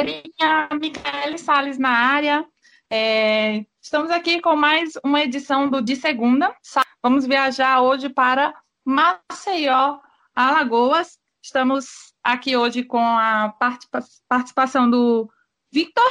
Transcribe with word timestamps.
galerinha. 0.00 0.68
Micaele 0.80 1.38
Salles 1.38 1.78
na 1.78 1.90
área. 1.90 2.44
É, 2.90 3.64
estamos 3.80 4.10
aqui 4.10 4.40
com 4.40 4.56
mais 4.56 4.92
uma 5.04 5.20
edição 5.20 5.68
do 5.68 5.82
De 5.82 5.94
Segunda. 5.94 6.54
Vamos 7.02 7.26
viajar 7.26 7.82
hoje 7.82 8.08
para 8.08 8.54
Maceió, 8.84 9.98
Alagoas. 10.34 11.18
Estamos 11.42 12.14
aqui 12.24 12.56
hoje 12.56 12.82
com 12.82 13.00
a 13.00 13.54
participação 14.28 14.90
do 14.90 15.30
Victor 15.72 16.10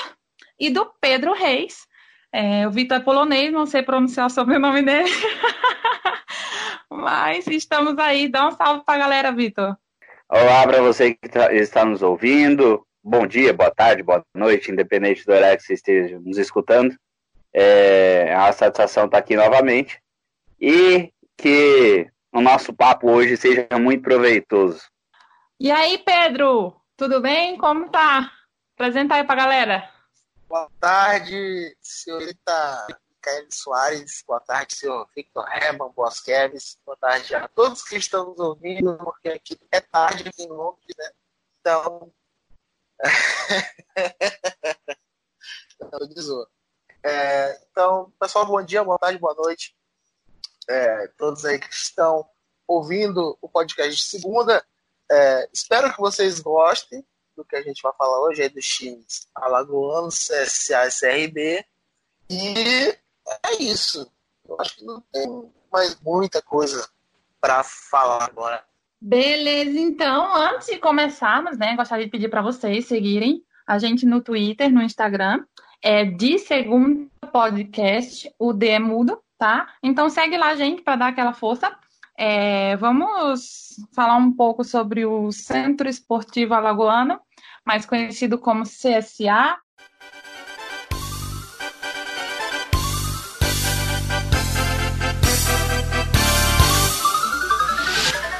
e 0.59 0.69
do 0.69 0.85
Pedro 1.01 1.33
Reis. 1.33 1.87
É, 2.31 2.67
o 2.67 2.71
Vitor 2.71 2.97
é 2.97 3.01
polonês, 3.01 3.51
não 3.51 3.65
sei 3.65 3.81
pronunciar 3.81 4.27
o 4.27 4.29
sobrenome 4.29 4.83
dele. 4.83 5.09
Mas 6.91 7.47
estamos 7.47 7.97
aí. 7.97 8.27
Dá 8.27 8.47
um 8.47 8.51
salve 8.51 8.83
para 8.85 8.95
a 8.95 8.99
galera, 8.99 9.31
Vitor. 9.31 9.75
Olá 10.29 10.67
para 10.67 10.79
você 10.81 11.15
que 11.15 11.27
tá, 11.27 11.51
está 11.53 11.83
nos 11.83 12.03
ouvindo. 12.03 12.85
Bom 13.11 13.25
dia, 13.25 13.51
boa 13.51 13.71
tarde, 13.71 14.03
boa 14.03 14.23
noite, 14.35 14.69
independente 14.69 15.25
do 15.25 15.33
horário 15.33 15.57
que 15.57 15.63
você 15.63 15.73
esteja 15.73 16.19
nos 16.19 16.37
escutando. 16.37 16.95
É 17.51 18.35
a 18.35 18.51
satisfação 18.53 19.05
estar 19.05 19.17
tá 19.17 19.23
aqui 19.23 19.35
novamente. 19.35 19.99
E 20.61 21.11
que 21.35 22.07
o 22.31 22.39
nosso 22.39 22.71
papo 22.71 23.09
hoje 23.09 23.35
seja 23.35 23.67
muito 23.79 24.03
proveitoso. 24.03 24.83
E 25.59 25.71
aí, 25.71 25.97
Pedro, 25.97 26.79
tudo 26.95 27.19
bem? 27.19 27.57
Como 27.57 27.89
tá? 27.89 28.31
Apresenta 28.75 29.15
aí 29.15 29.23
para 29.23 29.41
a 29.41 29.43
galera. 29.43 29.89
Boa 30.47 30.69
tarde, 30.79 31.75
senhorita 31.81 32.85
Micaele 33.09 33.47
Soares. 33.49 34.23
Boa 34.27 34.39
tarde, 34.41 34.75
senhor 34.75 35.09
Victor 35.15 35.51
Herman 35.51 35.91
Bosqueves. 35.95 36.77
Boa 36.85 36.95
tarde 36.95 37.33
a 37.33 37.47
todos 37.47 37.81
que 37.81 37.97
estão 37.97 38.27
nos 38.27 38.39
ouvindo, 38.39 38.95
porque 38.97 39.29
aqui 39.29 39.57
é 39.71 39.81
tarde 39.81 40.29
aqui 40.29 40.43
em 40.43 40.47
Londres, 40.47 40.95
né? 40.95 41.09
Então. 41.59 42.11
É, 47.03 47.61
então, 47.71 48.11
pessoal, 48.19 48.45
bom 48.45 48.61
dia, 48.61 48.83
boa 48.83 48.99
tarde, 48.99 49.17
boa 49.19 49.33
noite. 49.33 49.75
É, 50.67 51.07
todos 51.17 51.45
aí 51.45 51.57
que 51.57 51.73
estão 51.73 52.27
ouvindo 52.67 53.37
o 53.41 53.49
podcast 53.49 53.95
de 53.95 54.03
segunda. 54.03 54.63
É, 55.09 55.49
espero 55.51 55.91
que 55.93 55.99
vocês 55.99 56.39
gostem 56.39 57.03
do 57.35 57.43
que 57.43 57.55
a 57.55 57.61
gente 57.61 57.81
vai 57.81 57.93
falar 57.97 58.21
hoje, 58.21 58.43
aí 58.43 58.49
dos 58.49 58.67
times 58.67 59.27
Alagoanos, 59.33 60.27
CSA 60.27 60.87
e 60.87 60.91
CRB. 60.91 61.65
E 62.29 62.97
é 63.43 63.55
isso. 63.59 64.11
Eu 64.47 64.59
acho 64.59 64.75
que 64.75 64.83
não 64.83 65.01
tem 65.01 65.51
mais 65.71 65.99
muita 66.01 66.41
coisa 66.41 66.87
para 67.39 67.63
falar 67.63 68.25
agora. 68.25 68.63
Beleza, 69.01 69.79
então, 69.79 70.35
antes 70.35 70.67
de 70.67 70.77
começarmos, 70.77 71.57
né, 71.57 71.75
gostaria 71.75 72.05
de 72.05 72.11
pedir 72.11 72.29
para 72.29 72.41
vocês 72.41 72.85
seguirem 72.85 73.41
a 73.65 73.77
gente 73.77 74.05
no 74.05 74.21
Twitter, 74.21 74.69
no 74.69 74.81
Instagram, 74.81 75.43
é 75.81 76.03
de 76.03 76.37
segundo 76.39 77.09
podcast, 77.31 78.29
o 78.37 78.51
D 78.51 78.69
é 78.69 78.79
mudo, 78.79 79.21
tá? 79.37 79.67
Então 79.81 80.09
segue 80.09 80.37
lá, 80.37 80.55
gente, 80.55 80.81
para 80.81 80.97
dar 80.97 81.07
aquela 81.07 81.33
força. 81.33 81.73
É, 82.17 82.75
vamos 82.75 83.75
falar 83.95 84.17
um 84.17 84.33
pouco 84.33 84.63
sobre 84.65 85.05
o 85.05 85.31
Centro 85.31 85.87
Esportivo 85.87 86.53
Alagoano, 86.53 87.21
mais 87.65 87.85
conhecido 87.85 88.37
como 88.37 88.63
CSA. 88.63 89.57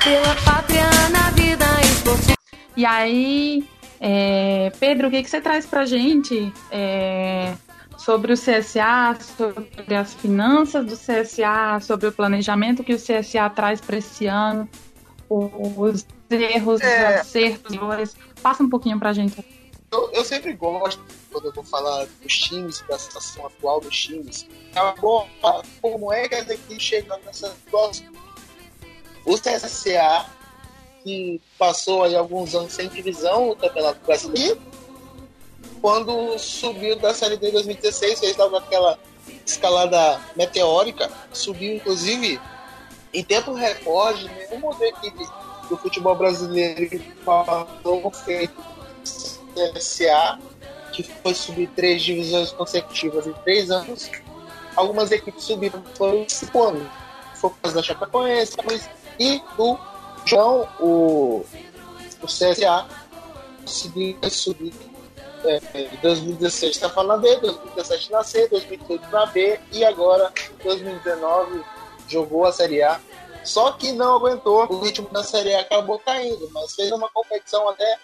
Pela 0.10 0.36
pátria 0.44 0.90
na 1.12 1.30
vida 1.30 1.66
esportiva. 1.82 2.34
E 2.76 2.84
aí, 2.84 3.64
é, 4.00 4.72
Pedro, 4.80 5.08
o 5.08 5.12
que, 5.12 5.22
que 5.22 5.30
você 5.30 5.40
traz 5.40 5.68
para 5.68 5.86
gente 5.86 6.52
é, 6.72 7.54
sobre 7.96 8.34
o 8.34 8.36
CSA, 8.36 9.16
sobre 9.38 9.94
as 9.94 10.16
finanças 10.16 10.84
do 10.84 10.98
CSA, 10.98 11.80
sobre 11.80 12.08
o 12.08 12.12
planejamento 12.12 12.84
que 12.84 12.92
o 12.92 12.98
CSA 12.98 13.52
traz 13.52 13.80
para 13.82 13.98
esse 13.98 14.26
ano, 14.26 14.68
os 15.30 16.08
erros, 16.32 16.82
é. 16.82 17.14
os 17.14 17.20
acertos, 17.22 17.78
Passa 18.42 18.64
um 18.64 18.70
pouquinho 18.70 18.98
pra 18.98 19.14
gente. 19.14 19.46
Eu, 19.92 20.10
eu, 20.12 20.26
sempre 20.26 20.54
gosto, 20.54 21.04
quando 21.32 21.46
eu 21.46 21.54
vou 21.54 21.64
falar 21.64 22.08
dos 22.24 22.34
times, 22.34 22.84
da 22.90 22.98
situação 22.98 23.46
atual 23.46 23.80
dos 23.80 23.96
times, 23.96 24.48
é 24.74 25.00
bom, 25.00 25.28
como 25.80 26.12
é 26.12 26.28
que 26.28 26.34
as 26.34 26.50
equipes 26.50 26.82
chegam 26.82 27.20
nessa 27.24 27.50
situação. 27.50 28.08
O 29.26 29.36
CSA, 29.36 30.26
que 31.04 31.42
passou 31.58 32.04
aí 32.04 32.16
alguns 32.16 32.56
anos 32.56 32.74
sem 32.74 32.88
divisão 32.90 33.48
no 33.48 33.56
Campeonato 33.56 34.00
Brasileiro, 34.06 34.62
quando 35.82 36.38
subiu 36.38 36.98
da 36.98 37.14
Série 37.14 37.38
D 37.38 37.50
em 37.50 37.54
2016, 37.54 38.20
fez 38.20 38.38
logo 38.38 38.56
aquela 38.58 39.00
escalada 39.46 40.20
meteórica, 40.36 41.10
subiu 41.32 41.76
inclusive 41.76 42.40
em 43.14 43.24
tempo 43.24 43.54
recorde, 43.54 44.30
nenhuma 44.30 44.68
outra 44.68 44.88
equipe 44.88 45.26
do 45.70 45.78
futebol 45.78 46.16
brasileiro 46.16 47.02
passou 47.26 48.12
feito 48.12 48.62
CSA, 49.04 50.40
que 50.92 51.04
foi 51.04 51.34
subir 51.34 51.70
três 51.70 52.02
divisões 52.02 52.52
consecutivas 52.52 53.26
em 53.26 53.34
três 53.44 53.72
anos. 53.72 54.10
Algumas 54.76 55.12
equipes 55.12 55.44
subiram 55.44 55.84
foram 55.96 56.26
cinco 56.28 56.64
anos. 56.64 56.88
Foi 57.36 57.50
o 57.50 57.54
caso 57.62 57.76
da 57.76 57.84
Chapecoense 57.84 58.58
e 59.20 59.42
do 59.58 59.78
João, 60.26 60.68
o, 60.80 61.46
o 62.22 62.26
CSA, 62.26 62.88
conseguiu 63.62 64.18
subir 64.30 64.74
é, 65.46 65.62
em 65.74 65.98
2016 66.02 66.76
está 66.76 66.90
falando 66.90 67.22
B, 67.22 67.36
2017 67.38 68.12
na 68.12 68.24
C, 68.24 68.48
2018 68.48 69.10
na 69.10 69.26
B 69.28 69.60
e 69.72 69.86
agora 69.86 70.34
2019 70.64 71.64
jogou 72.08 72.46
a 72.46 72.52
Série 72.52 72.84
A 72.84 73.00
só 73.44 73.72
que 73.72 73.92
não 73.92 74.16
aguentou, 74.16 74.66
o 74.70 74.80
ritmo 74.80 75.10
da 75.10 75.24
Série 75.24 75.56
A 75.56 75.62
acabou 75.62 76.00
caindo, 76.00 76.50
mas 76.52 76.76
fez 76.76 76.92
uma 76.92 77.10
competição 77.10 77.68
até 77.70 77.98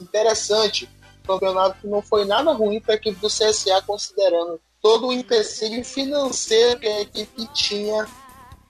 interessante. 0.00 0.88
Campeonato 1.26 1.80
que 1.80 1.86
não 1.86 2.02
foi 2.02 2.24
nada 2.24 2.52
ruim 2.52 2.80
para 2.80 2.94
a 2.94 2.96
equipe 2.96 3.18
do 3.20 3.28
CSA, 3.28 3.80
considerando 3.86 4.60
todo 4.80 5.08
o 5.08 5.12
empecilho 5.12 5.84
financeiro 5.84 6.80
que 6.80 6.88
a 6.88 7.00
equipe 7.00 7.46
tinha 7.52 8.06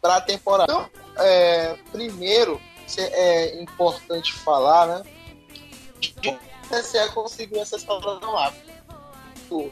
para 0.01 0.17
a 0.17 0.21
temporada. 0.21 0.73
Então, 0.73 0.91
é, 1.17 1.77
primeiro, 1.91 2.61
é 2.99 3.61
importante 3.61 4.33
falar, 4.33 4.87
né? 4.87 5.03
o 6.27 6.69
CSA 6.69 7.09
conseguiu 7.13 7.61
essa 7.61 7.77
escalação 7.77 8.33
lá. 8.33 8.53
O, 9.51 9.71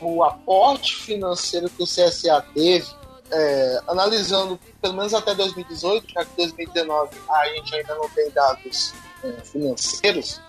o 0.00 0.22
aporte 0.22 0.96
financeiro 0.96 1.68
que 1.70 1.82
o 1.82 1.86
CSA 1.86 2.44
teve 2.54 2.86
é, 3.30 3.82
analisando 3.86 4.58
pelo 4.80 4.94
menos 4.94 5.14
até 5.14 5.34
2018, 5.34 6.12
já 6.12 6.24
que 6.24 6.36
2019 6.36 7.16
a 7.28 7.48
gente 7.48 7.74
ainda 7.74 7.94
não 7.94 8.08
tem 8.10 8.30
dados 8.30 8.92
é, 9.24 9.32
financeiros 9.44 10.40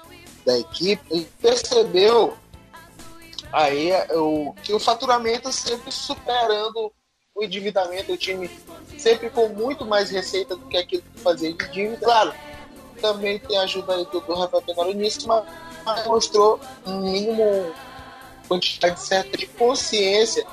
da 0.46 0.58
equipe, 0.58 1.28
percebeu 1.40 2.36
aí 3.54 3.92
é, 3.92 4.08
o, 4.14 4.54
que 4.64 4.74
o 4.74 4.80
faturamento 4.80 5.52
sempre 5.52 5.92
superando 5.92 6.92
o 7.42 7.44
endividamento, 7.44 8.14
o 8.14 8.18
time 8.18 8.50
sempre 8.98 9.30
com 9.32 9.50
muito 9.50 9.84
mais 9.84 10.12
receita 10.12 10.56
do 10.56 10.68
que 10.68 10.78
aquilo 10.78 11.04
que 11.14 11.22
fazia 11.22 11.52
de 11.52 11.72
dívida. 11.72 12.06
Claro, 12.06 12.34
também 13.02 13.40
tem 13.40 13.58
a 13.58 13.64
ajuda 13.64 13.96
aí 13.96 14.06
do, 14.06 14.22
do 14.22 14.34
Rafael 14.36 14.62
Tenório 14.62 14.94
nisso, 14.94 15.28
mas 15.28 16.06
mostrou 16.06 16.60
um 16.86 17.00
mínimo 17.02 17.74
quantidade 18.48 19.00
certa 19.00 19.36
de 19.38 19.48
consciência 19.48 20.46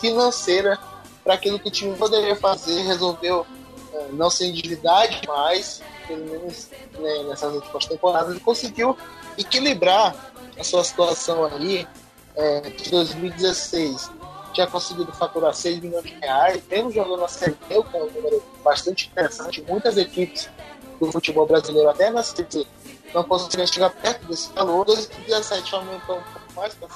financeira 0.00 0.78
para 1.24 1.34
aquilo 1.34 1.58
que 1.58 1.68
o 1.68 1.72
time 1.72 1.96
poderia 1.96 2.36
fazer, 2.36 2.82
resolveu 2.82 3.44
é, 3.92 4.08
não 4.12 4.30
ser 4.30 4.46
endividar 4.46 5.08
demais, 5.08 5.82
pelo 6.06 6.24
menos 6.24 6.68
né, 6.98 7.22
nessas 7.24 7.52
últimas 7.52 7.84
temporadas, 7.86 8.30
ele 8.30 8.40
conseguiu 8.40 8.96
equilibrar 9.36 10.32
a 10.56 10.62
sua 10.62 10.84
situação 10.84 11.44
aí 11.44 11.86
é, 12.36 12.60
de 12.60 12.90
2016. 12.90 14.17
Tinha 14.52 14.66
conseguido 14.66 15.12
faturar 15.12 15.54
6 15.54 15.80
milhões 15.80 16.04
de 16.04 16.14
reais, 16.14 16.62
mesmo 16.68 16.90
jogando 16.90 17.24
a 17.24 17.28
Série 17.28 17.56
B, 17.68 17.82
que 17.82 17.96
é 17.96 18.02
um 18.02 18.10
número 18.10 18.42
bastante 18.64 19.08
interessante. 19.08 19.62
Muitas 19.62 19.96
equipes 19.96 20.48
do 20.98 21.12
futebol 21.12 21.46
brasileiro, 21.46 21.88
até 21.88 22.10
na 22.10 22.22
Série 22.22 22.46
C, 22.50 22.66
não 23.14 23.24
conseguiram 23.24 23.66
chegar 23.66 23.90
perto 23.90 24.26
desse 24.26 24.52
valor. 24.52 24.84
2017 24.84 25.74
aumentou 25.74 26.22
mais 26.54 26.74
para 26.74 26.88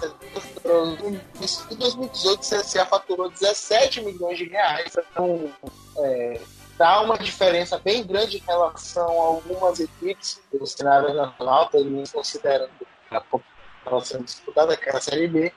Em 1.70 1.76
2018, 1.76 2.40
o 2.40 2.40
CSA 2.40 2.86
faturou 2.86 3.30
17 3.30 4.02
milhões 4.02 4.38
de 4.38 4.44
reais. 4.44 4.92
Então, 5.10 5.52
é, 5.98 6.40
dá 6.76 7.00
uma 7.00 7.16
diferença 7.16 7.78
bem 7.78 8.04
grande 8.04 8.38
em 8.38 8.40
relação 8.40 9.08
a 9.08 9.24
algumas 9.26 9.80
equipes 9.80 10.40
do 10.52 10.66
cenário 10.66 11.14
nacional, 11.14 11.68
pelo 11.68 11.84
menos 11.84 12.10
considerando 12.10 12.70
a 13.10 13.20
população 13.20 14.22
disputada, 14.22 14.76
que 14.76 14.88
é 14.88 14.96
a 14.96 15.00
Série 15.00 15.28
B. 15.28 15.52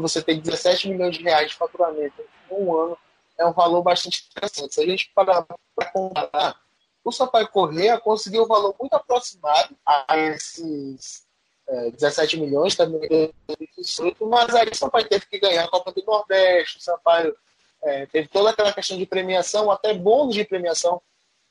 Você 0.00 0.22
tem 0.22 0.40
17 0.40 0.88
milhões 0.88 1.16
de 1.16 1.22
reais 1.22 1.50
de 1.50 1.56
faturamento 1.56 2.22
em 2.50 2.54
um 2.54 2.76
ano, 2.76 2.98
é 3.38 3.46
um 3.46 3.52
valor 3.52 3.82
bastante 3.82 4.28
interessante. 4.30 4.74
Se 4.74 4.80
a 4.82 4.86
gente 4.86 5.10
parar 5.14 5.46
para 5.74 5.90
comparar, 5.90 6.60
o 7.04 7.12
Sampaio 7.12 7.48
Correia 7.48 7.98
conseguiu 7.98 8.44
um 8.44 8.48
valor 8.48 8.74
muito 8.78 8.94
aproximado 8.94 9.76
a 9.86 10.16
esses 10.16 11.26
é, 11.68 11.90
17 11.90 12.38
milhões 12.38 12.74
também 12.74 13.00
em 13.10 13.32
2018, 13.46 14.26
mas 14.26 14.54
aí 14.54 14.68
o 14.68 14.74
Sampaio 14.74 15.08
teve 15.08 15.26
que 15.26 15.38
ganhar 15.38 15.64
a 15.64 15.68
Copa 15.68 15.92
do 15.92 16.02
Nordeste, 16.04 16.78
o 16.78 16.80
Sampaio 16.80 17.36
é, 17.82 18.06
teve 18.06 18.28
toda 18.28 18.50
aquela 18.50 18.72
questão 18.72 18.96
de 18.96 19.06
premiação, 19.06 19.70
até 19.70 19.94
bônus 19.94 20.34
de 20.34 20.44
premiação, 20.44 21.00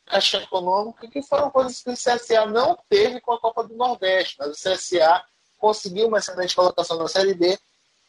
caixa 0.06 0.38
econômica, 0.38 1.08
que 1.08 1.22
foram 1.22 1.50
coisas 1.50 1.82
que 1.82 1.90
o 1.90 1.94
CSA 1.94 2.46
não 2.46 2.78
teve 2.90 3.22
com 3.22 3.34
a 3.34 3.40
Copa 3.40 3.64
do 3.64 3.76
Nordeste, 3.76 4.36
mas 4.40 4.50
o 4.50 4.54
CSA 4.54 5.24
conseguiu 5.58 6.08
uma 6.08 6.20
excelente 6.20 6.56
colocação 6.56 6.98
na 6.98 7.08
Série 7.08 7.34
B 7.34 7.58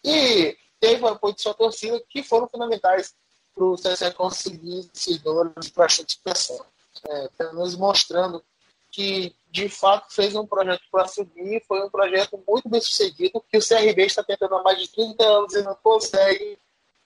e 0.08 0.56
teve 0.80 1.02
o 1.02 1.08
apoio 1.08 1.34
de 1.34 1.42
sua 1.42 1.54
torcida, 1.54 2.02
que 2.08 2.22
foram 2.22 2.48
fundamentais 2.48 3.14
para 3.54 3.64
o 3.64 3.74
CSA 3.74 4.12
conseguir 4.12 4.88
esses 4.94 5.22
números 5.22 5.68
para 5.68 5.84
a 5.84 5.86
expressão. 5.86 6.64
É, 7.04 7.28
pelo 7.36 7.54
menos 7.54 7.76
mostrando 7.76 8.42
que 8.90 9.34
de 9.50 9.68
fato 9.68 10.12
fez 10.12 10.34
um 10.34 10.46
projeto 10.46 10.82
para 10.90 11.06
subir, 11.06 11.62
foi 11.66 11.84
um 11.84 11.90
projeto 11.90 12.42
muito 12.46 12.68
bem 12.68 12.80
sucedido, 12.80 13.42
que 13.48 13.58
o 13.58 13.66
CRB 13.66 14.06
está 14.06 14.22
tentando 14.22 14.56
há 14.56 14.62
mais 14.62 14.80
de 14.80 14.88
30 14.88 15.24
anos 15.24 15.54
e 15.54 15.62
não 15.62 15.74
consegue, 15.76 16.58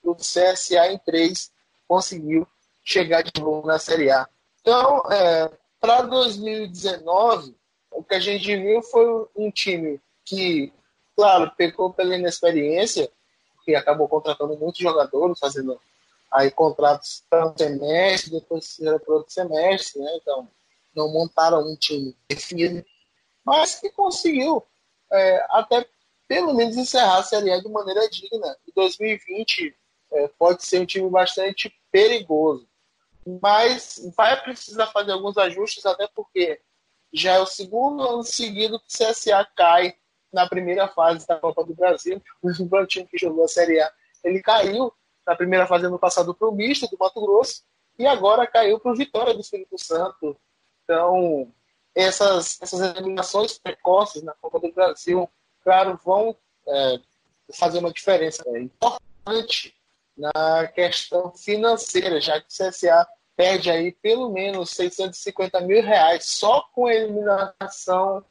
o 0.03 0.15
CSA 0.15 0.93
em 0.93 0.99
3 0.99 1.51
conseguiu 1.87 2.47
chegar 2.85 3.23
de 3.23 3.41
novo 3.41 3.67
na 3.67 3.79
Série 3.79 4.11
A. 4.11 4.29
Então, 4.61 5.03
é, 5.11 5.51
para 5.81 6.03
2019, 6.03 7.55
o 7.91 8.03
que 8.03 8.15
a 8.15 8.21
gente 8.21 8.57
viu 8.57 8.83
foi 8.83 9.27
um 9.37 9.51
time 9.51 10.01
que, 10.25 10.73
claro, 11.17 11.53
pecou 11.57 11.93
pela 11.93 12.17
inexperiência, 12.17 13.11
que 13.65 13.75
acabou 13.75 14.09
contratando 14.09 14.57
muitos 14.57 14.81
jogadores, 14.81 15.39
fazendo 15.39 15.81
aí 16.31 16.51
contratos 16.51 17.25
para 17.29 17.47
um 17.47 17.57
semestre, 17.57 18.31
depois 18.31 18.77
para 19.05 19.15
outro 19.15 19.33
semestre, 19.33 20.01
né? 20.01 20.19
Então, 20.21 20.49
não 20.95 21.13
montaram 21.13 21.61
um 21.67 21.77
time 21.77 22.17
definido, 22.29 22.85
mas 23.45 23.81
que 23.81 23.91
conseguiu 23.91 24.65
é, 25.11 25.47
até 25.51 25.87
pelo 26.27 26.55
menos 26.55 26.77
encerrar 26.77 27.19
a 27.19 27.23
Série 27.23 27.53
A 27.53 27.61
de 27.61 27.69
maneira 27.69 28.09
digna. 28.09 28.57
E 28.67 28.73
2020 28.73 29.77
é, 30.13 30.29
pode 30.39 30.65
ser 30.65 30.81
um 30.81 30.87
time 30.87 31.09
bastante 31.11 31.75
perigoso, 31.91 32.67
mas 33.41 34.01
vai 34.17 34.41
precisar 34.43 34.87
fazer 34.89 35.13
alguns 35.13 35.37
ajustes, 35.37 35.85
até 35.85 36.09
porque 36.09 36.61
já 37.13 37.35
é 37.35 37.39
o 37.39 37.47
segundo 37.47 38.03
ano 38.03 38.25
seguido 38.25 38.81
que 38.81 38.87
o 38.87 39.11
CSA 39.11 39.47
cai 39.55 39.95
na 40.33 40.49
primeira 40.49 40.89
fase 40.89 41.27
da 41.27 41.37
Copa 41.37 41.65
do 41.65 41.75
Brasil. 41.75 42.23
O 42.43 42.87
time 42.87 43.07
que 43.07 43.19
jogou 43.19 43.45
a 43.45 43.49
Série 43.49 43.81
A 43.81 43.93
ele 44.25 44.41
caiu 44.41 44.93
na 45.27 45.35
primeira 45.35 45.67
fase 45.67 45.87
ano 45.87 45.99
passado 45.99 46.35
para 46.35 46.49
o 46.49 46.53
Misto 46.53 46.89
do 46.89 46.97
Mato 46.99 47.21
Grosso 47.21 47.63
e 47.99 48.07
agora 48.07 48.47
caiu 48.47 48.79
para 48.79 48.93
o 48.93 48.97
Vitória 48.97 49.35
do 49.35 49.41
Espírito 49.41 49.77
Santo 49.79 50.37
então, 50.85 51.53
essas, 51.95 52.59
essas 52.61 52.81
eliminações 52.81 53.59
precoces 53.59 54.23
na 54.23 54.33
Copa 54.35 54.59
do 54.59 54.73
Brasil, 54.73 55.29
claro, 55.63 55.99
vão 56.05 56.37
é, 56.67 57.01
fazer 57.55 57.79
uma 57.79 57.93
diferença 57.93 58.43
é, 58.49 58.61
importante 58.61 59.75
na 60.17 60.67
questão 60.69 61.33
financeira, 61.33 62.21
já 62.21 62.41
que 62.41 62.47
o 62.47 62.49
CSA 62.49 63.07
perde 63.37 63.71
aí 63.71 63.93
pelo 63.93 64.31
menos 64.31 64.71
650 64.71 65.61
mil 65.63 65.83
reais 65.83 66.27
só 66.27 66.63
com 66.75 66.87
a 66.87 66.95
eliminação 66.95 68.25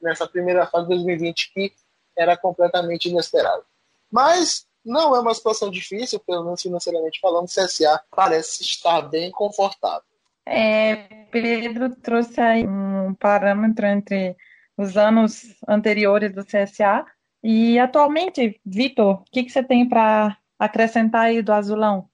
nessa 0.00 0.26
primeira 0.26 0.66
fase 0.66 0.88
de 0.88 0.94
2020, 0.94 1.52
que 1.52 1.72
era 2.16 2.36
completamente 2.36 3.08
inesperado. 3.08 3.64
Mas 4.10 4.66
não 4.84 5.14
é 5.14 5.20
uma 5.20 5.34
situação 5.34 5.70
difícil, 5.70 6.18
pelo 6.20 6.44
menos 6.44 6.62
financeiramente 6.62 7.20
falando, 7.20 7.44
o 7.44 7.50
CSA 7.50 8.00
parece 8.14 8.62
estar 8.62 9.02
bem 9.02 9.30
confortável. 9.30 10.02
É, 10.46 10.96
Pedro 11.30 11.94
trouxe 11.96 12.40
aí 12.40 12.66
um 12.66 13.14
parâmetro 13.14 13.86
entre 13.86 14.36
os 14.76 14.96
anos 14.96 15.54
anteriores 15.68 16.32
do 16.32 16.44
CSA 16.44 17.04
e 17.42 17.78
atualmente, 17.78 18.60
Vitor, 18.64 19.20
o 19.20 19.24
que, 19.30 19.44
que 19.44 19.50
você 19.50 19.62
tem 19.62 19.88
para 19.88 20.36
acrescentar 20.58 21.26
aí 21.26 21.42
do 21.42 21.52
Azulão? 21.52 22.08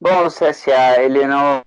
Bom, 0.00 0.26
o 0.26 0.28
CSA, 0.28 1.00
ele 1.00 1.26
não, 1.26 1.62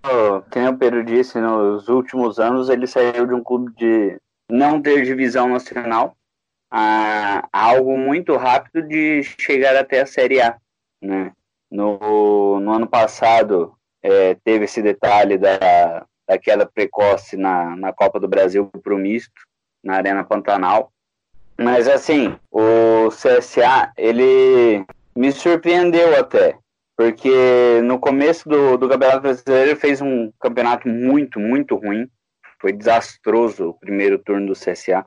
como 0.51 0.69
o 0.69 0.77
Pedro 0.77 1.03
disse, 1.05 1.39
nos 1.39 1.87
últimos 1.87 2.39
anos 2.39 2.69
ele 2.69 2.85
saiu 2.85 3.25
de 3.25 3.33
um 3.33 3.43
clube 3.43 3.73
de 3.75 4.19
não 4.49 4.81
ter 4.81 5.03
divisão 5.03 5.49
nacional 5.49 6.15
a, 6.69 7.47
a 7.51 7.65
algo 7.65 7.97
muito 7.97 8.35
rápido 8.35 8.87
de 8.87 9.23
chegar 9.23 9.75
até 9.75 10.01
a 10.01 10.05
Série 10.05 10.41
A, 10.41 10.57
né? 11.01 11.31
No, 11.71 12.59
no 12.59 12.71
ano 12.71 12.87
passado, 12.87 13.75
é, 14.01 14.35
teve 14.43 14.65
esse 14.65 14.81
detalhe 14.81 15.37
da, 15.37 16.05
daquela 16.27 16.65
precoce 16.65 17.35
na, 17.35 17.75
na 17.75 17.91
Copa 17.91 18.19
do 18.19 18.27
Brasil 18.27 18.69
para 18.83 18.93
o 18.93 18.97
misto, 18.97 19.33
na 19.83 19.95
Arena 19.95 20.23
Pantanal. 20.23 20.91
Mas 21.57 21.87
assim, 21.87 22.37
o 22.51 23.09
CSA, 23.09 23.91
ele 23.97 24.85
me 25.15 25.31
surpreendeu 25.31 26.19
até, 26.19 26.57
porque 26.97 27.81
no 27.83 27.97
começo 27.97 28.47
do, 28.47 28.77
do 28.77 28.89
Campeonato 28.89 29.21
Brasileiro 29.21 29.71
ele 29.71 29.79
fez 29.79 30.01
um 30.01 30.31
campeonato 30.39 30.87
muito, 30.87 31.39
muito 31.39 31.75
ruim. 31.75 32.09
Foi 32.65 32.73
desastroso 32.73 33.69
o 33.69 33.73
primeiro 33.75 34.17
turno 34.17 34.47
do 34.47 34.53
CSA. 34.53 35.05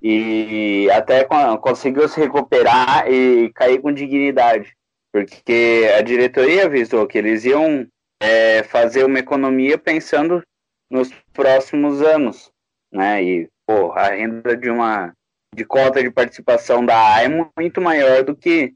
E 0.00 0.88
até 0.90 1.22
conseguiu 1.58 2.08
se 2.08 2.18
recuperar 2.18 3.06
e 3.12 3.52
cair 3.52 3.78
com 3.78 3.92
dignidade. 3.92 4.74
Porque 5.12 5.86
a 5.98 6.00
diretoria 6.00 6.64
avisou 6.64 7.06
que 7.06 7.18
eles 7.18 7.44
iam 7.44 7.86
é 8.22 8.62
fazer 8.62 9.04
uma 9.04 9.18
economia 9.18 9.76
pensando 9.76 10.42
nos 10.90 11.12
próximos 11.34 12.00
anos, 12.00 12.50
né? 12.90 13.22
E 13.22 13.50
pô, 13.66 13.92
a 13.92 14.08
renda 14.08 14.56
de 14.56 14.70
uma 14.70 15.12
de 15.54 15.66
cota 15.66 16.02
de 16.02 16.10
participação 16.10 16.86
da 16.86 17.16
A 17.16 17.22
é 17.22 17.28
muito 17.28 17.82
maior 17.82 18.24
do 18.24 18.34
que 18.34 18.72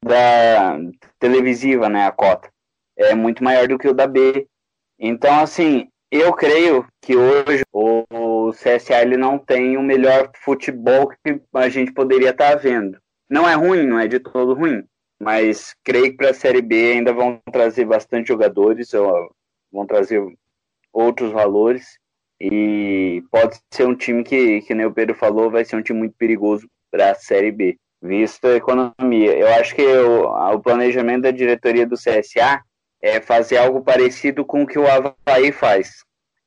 da 0.00 0.78
televisiva, 1.18 1.88
né? 1.88 2.06
A 2.06 2.12
cota 2.12 2.48
é 2.96 3.16
muito 3.16 3.42
maior 3.42 3.66
do 3.66 3.76
que 3.76 3.88
o 3.88 3.94
da 3.94 4.06
B. 4.06 4.46
Então, 4.96 5.40
assim, 5.40 5.88
eu 6.10 6.32
creio 6.32 6.86
que 7.02 7.16
hoje 7.16 7.62
o, 7.72 8.50
CSA 8.52 9.02
ele 9.02 9.16
não 9.16 9.38
tem 9.38 9.76
o 9.76 9.82
melhor 9.82 10.30
futebol 10.44 11.08
que 11.08 11.40
a 11.54 11.68
gente 11.68 11.92
poderia 11.92 12.30
estar 12.30 12.50
tá 12.50 12.56
vendo. 12.56 12.98
Não 13.28 13.48
é 13.48 13.54
ruim, 13.54 13.86
não 13.86 13.98
é 13.98 14.06
de 14.06 14.20
todo 14.20 14.54
ruim, 14.54 14.84
mas 15.20 15.74
creio 15.84 16.10
que 16.10 16.16
para 16.16 16.30
a 16.30 16.34
Série 16.34 16.62
B 16.62 16.92
ainda 16.92 17.12
vão 17.12 17.40
trazer 17.52 17.84
bastante 17.84 18.28
jogadores, 18.28 18.92
vão 19.72 19.86
trazer 19.86 20.22
outros 20.92 21.32
valores 21.32 21.98
e 22.40 23.22
pode 23.30 23.58
ser 23.72 23.86
um 23.86 23.96
time 23.96 24.22
que, 24.22 24.60
que 24.62 24.74
nem 24.74 24.86
o 24.86 24.92
Pedro 24.92 25.14
falou, 25.14 25.50
vai 25.50 25.64
ser 25.64 25.76
um 25.76 25.82
time 25.82 25.98
muito 25.98 26.14
perigoso 26.16 26.68
para 26.90 27.10
a 27.10 27.14
Série 27.14 27.50
B, 27.50 27.76
visto 28.00 28.46
a 28.46 28.56
economia. 28.56 29.36
Eu 29.36 29.48
acho 29.54 29.74
que 29.74 29.82
o, 29.82 30.26
o 30.54 30.60
planejamento 30.60 31.22
da 31.22 31.30
diretoria 31.30 31.86
do 31.86 31.96
CSA 31.96 32.62
é 33.00 33.20
fazer 33.20 33.56
algo 33.58 33.82
parecido 33.82 34.44
com 34.44 34.62
o 34.62 34.66
que 34.66 34.78
o 34.78 34.86
Havaí 34.86 35.52
faz. 35.52 36.04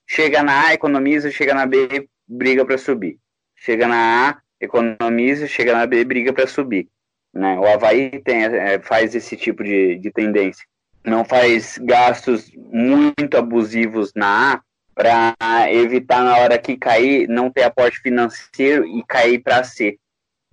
Chega 0.07 0.41
na 0.41 0.67
A, 0.67 0.73
economiza, 0.73 1.31
chega 1.31 1.53
na 1.53 1.65
B, 1.65 2.09
briga 2.27 2.65
para 2.65 2.77
subir. 2.77 3.17
Chega 3.55 3.87
na 3.87 4.29
A, 4.29 4.41
economiza, 4.59 5.47
chega 5.47 5.73
na 5.73 5.85
B, 5.85 6.03
briga 6.03 6.33
para 6.33 6.47
subir. 6.47 6.89
Né? 7.33 7.57
O 7.59 7.65
Havaí 7.65 8.19
tem, 8.21 8.43
é, 8.43 8.79
faz 8.79 9.13
esse 9.13 9.37
tipo 9.37 9.63
de, 9.63 9.97
de 9.99 10.11
tendência. 10.11 10.65
Não 11.03 11.23
faz 11.23 11.77
gastos 11.77 12.51
muito 12.55 13.37
abusivos 13.37 14.11
na 14.15 14.55
A 14.55 14.61
para 14.93 15.71
evitar 15.71 16.23
na 16.23 16.37
hora 16.37 16.57
que 16.57 16.75
cair 16.75 17.27
não 17.29 17.49
ter 17.49 17.63
aporte 17.63 17.99
financeiro 17.99 18.85
e 18.85 19.03
cair 19.07 19.39
para 19.39 19.63
C. 19.63 19.97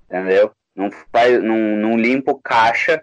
Entendeu? 0.05 0.53
Não, 0.75 0.91
faz, 1.11 1.43
não, 1.43 1.59
não 1.77 1.97
limpa 1.97 2.31
o 2.31 2.41
caixa 2.41 3.03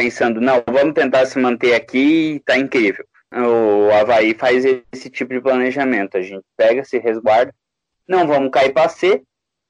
pensando, 0.00 0.40
não, 0.40 0.62
vamos 0.66 0.94
tentar 0.94 1.26
se 1.26 1.38
manter 1.38 1.74
aqui 1.74 2.34
e 2.34 2.40
tá 2.40 2.56
incrível. 2.56 3.04
O 3.32 3.92
Havaí 3.92 4.34
faz 4.34 4.64
esse 4.64 5.10
tipo 5.10 5.34
de 5.34 5.40
planejamento. 5.40 6.16
A 6.16 6.22
gente 6.22 6.42
pega, 6.56 6.82
se 6.84 6.98
resguarda, 6.98 7.54
não 8.08 8.26
vamos 8.26 8.50
cair 8.50 8.72
para 8.72 8.88
C, 8.88 9.22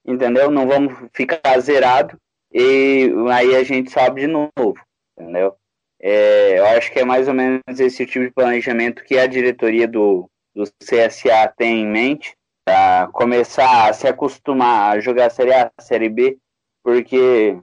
entendeu? 0.07 0.51
Não 0.51 0.69
vamos 0.69 0.95
ficar 1.13 1.59
zerado 1.59 2.17
e 2.53 3.13
aí 3.31 3.57
a 3.57 3.65
gente 3.65 3.91
sobe 3.91 4.23
de 4.23 4.27
novo, 4.29 4.77
entendeu? 5.19 5.57
É, 6.01 6.59
eu 6.59 6.67
acho 6.69 6.91
que 6.93 7.01
é 7.01 7.05
mais 7.05 7.29
ou 7.29 7.35
menos 7.35 7.61
esse 7.79 8.07
tipo 8.07 8.25
de 8.25 8.31
planejamento 8.31 9.05
que 9.05 9.19
a 9.19 9.27
diretoria 9.27 9.87
do, 9.87 10.31
do 10.55 10.65
CSA 10.83 11.53
tem 11.57 11.83
em 11.83 11.87
mente 11.87 12.35
para 12.65 13.09
começar 13.13 13.91
a 13.91 13.93
se 13.93 14.07
acostumar 14.07 14.97
a 14.97 15.01
jogar 15.01 15.27
a 15.27 15.31
Série 15.31 15.53
A, 15.53 15.71
a 15.77 15.83
Série 15.83 16.09
B, 16.09 16.39
porque 16.83 17.59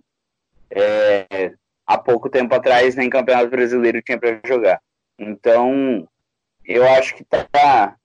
é, 0.70 1.54
há 1.88 1.98
pouco 1.98 2.30
tempo 2.30 2.54
atrás 2.54 2.96
nem 2.96 3.10
Campeonato 3.10 3.50
Brasileiro 3.50 4.02
tinha 4.02 4.20
para 4.20 4.40
jogar. 4.46 4.82
Então, 5.18 6.08
eu 6.66 6.88
acho 6.88 7.16
que 7.16 7.24
tá, 7.24 7.96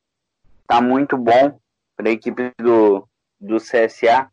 tá 0.66 0.80
muito 0.80 1.18
bom 1.18 1.58
para 1.96 2.08
a 2.08 2.12
equipe 2.12 2.52
do, 2.58 3.06
do 3.40 3.56
CSA 3.56 4.30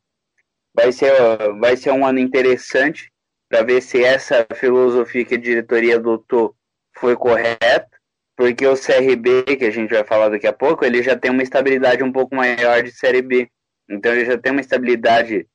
vai 0.74 0.92
ser, 0.92 1.14
vai 1.60 1.76
ser 1.76 1.92
um 1.92 2.06
ano 2.06 2.20
interessante 2.20 3.12
para 3.50 3.64
ver 3.64 3.82
se 3.82 4.04
essa 4.04 4.46
filosofia 4.56 5.26
que 5.26 5.36
a 5.36 5.40
diretoria 5.40 5.96
adotou 5.96 6.56
foi 6.96 7.16
correta, 7.16 7.90
porque 8.36 8.66
o 8.66 8.76
CRB, 8.76 9.58
que 9.58 9.66
a 9.66 9.72
gente 9.72 9.90
vai 9.90 10.04
falar 10.04 10.30
daqui 10.30 10.48
a 10.48 10.54
pouco, 10.54 10.86
ele 10.86 11.02
já 11.02 11.18
tem 11.18 11.32
uma 11.32 11.44
estabilidade 11.44 12.04
um 12.04 12.12
pouco 12.12 12.36
maior 12.36 12.84
de 12.84 12.92
Série 12.92 13.22
B. 13.22 13.50
Então 13.90 14.14
ele 14.14 14.26
já 14.26 14.38
tem 14.38 14.52
uma 14.52 14.62
estabilidade 14.62 15.48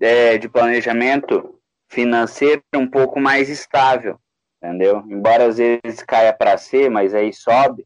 é, 0.00 0.36
de 0.36 0.48
planejamento 0.48 1.59
financeiro 1.90 2.62
um 2.74 2.86
pouco 2.86 3.20
mais 3.20 3.48
estável, 3.48 4.18
entendeu? 4.62 5.04
Embora 5.08 5.46
às 5.46 5.58
vezes 5.58 6.02
caia 6.06 6.32
para 6.32 6.56
C, 6.56 6.88
mas 6.88 7.14
aí 7.14 7.32
sobe, 7.32 7.84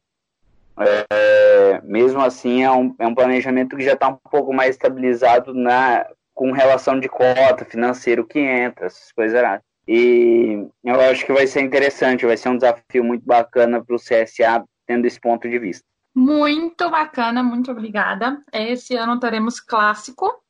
é, 0.78 1.80
mesmo 1.82 2.20
assim 2.20 2.62
é 2.62 2.70
um, 2.70 2.94
é 2.98 3.06
um 3.06 3.14
planejamento 3.14 3.76
que 3.76 3.84
já 3.84 3.94
está 3.94 4.08
um 4.08 4.18
pouco 4.30 4.52
mais 4.52 4.70
estabilizado 4.70 5.54
na, 5.54 6.06
com 6.34 6.52
relação 6.52 7.00
de 7.00 7.08
cota, 7.08 7.64
financeiro 7.64 8.26
que 8.26 8.38
entra, 8.38 8.86
essas 8.86 9.10
coisas 9.12 9.40
lá. 9.40 9.60
E 9.86 10.66
eu 10.82 11.00
acho 11.00 11.24
que 11.24 11.32
vai 11.32 11.46
ser 11.46 11.60
interessante, 11.60 12.26
vai 12.26 12.36
ser 12.36 12.48
um 12.48 12.56
desafio 12.56 13.04
muito 13.04 13.24
bacana 13.24 13.82
para 13.84 13.96
o 13.96 13.98
CSA 13.98 14.64
tendo 14.86 15.06
esse 15.06 15.20
ponto 15.20 15.48
de 15.48 15.58
vista. 15.58 15.84
Muito 16.14 16.88
bacana, 16.90 17.42
muito 17.42 17.70
obrigada. 17.70 18.42
Esse 18.52 18.94
ano 18.96 19.18
teremos 19.18 19.60
clássico, 19.60 20.43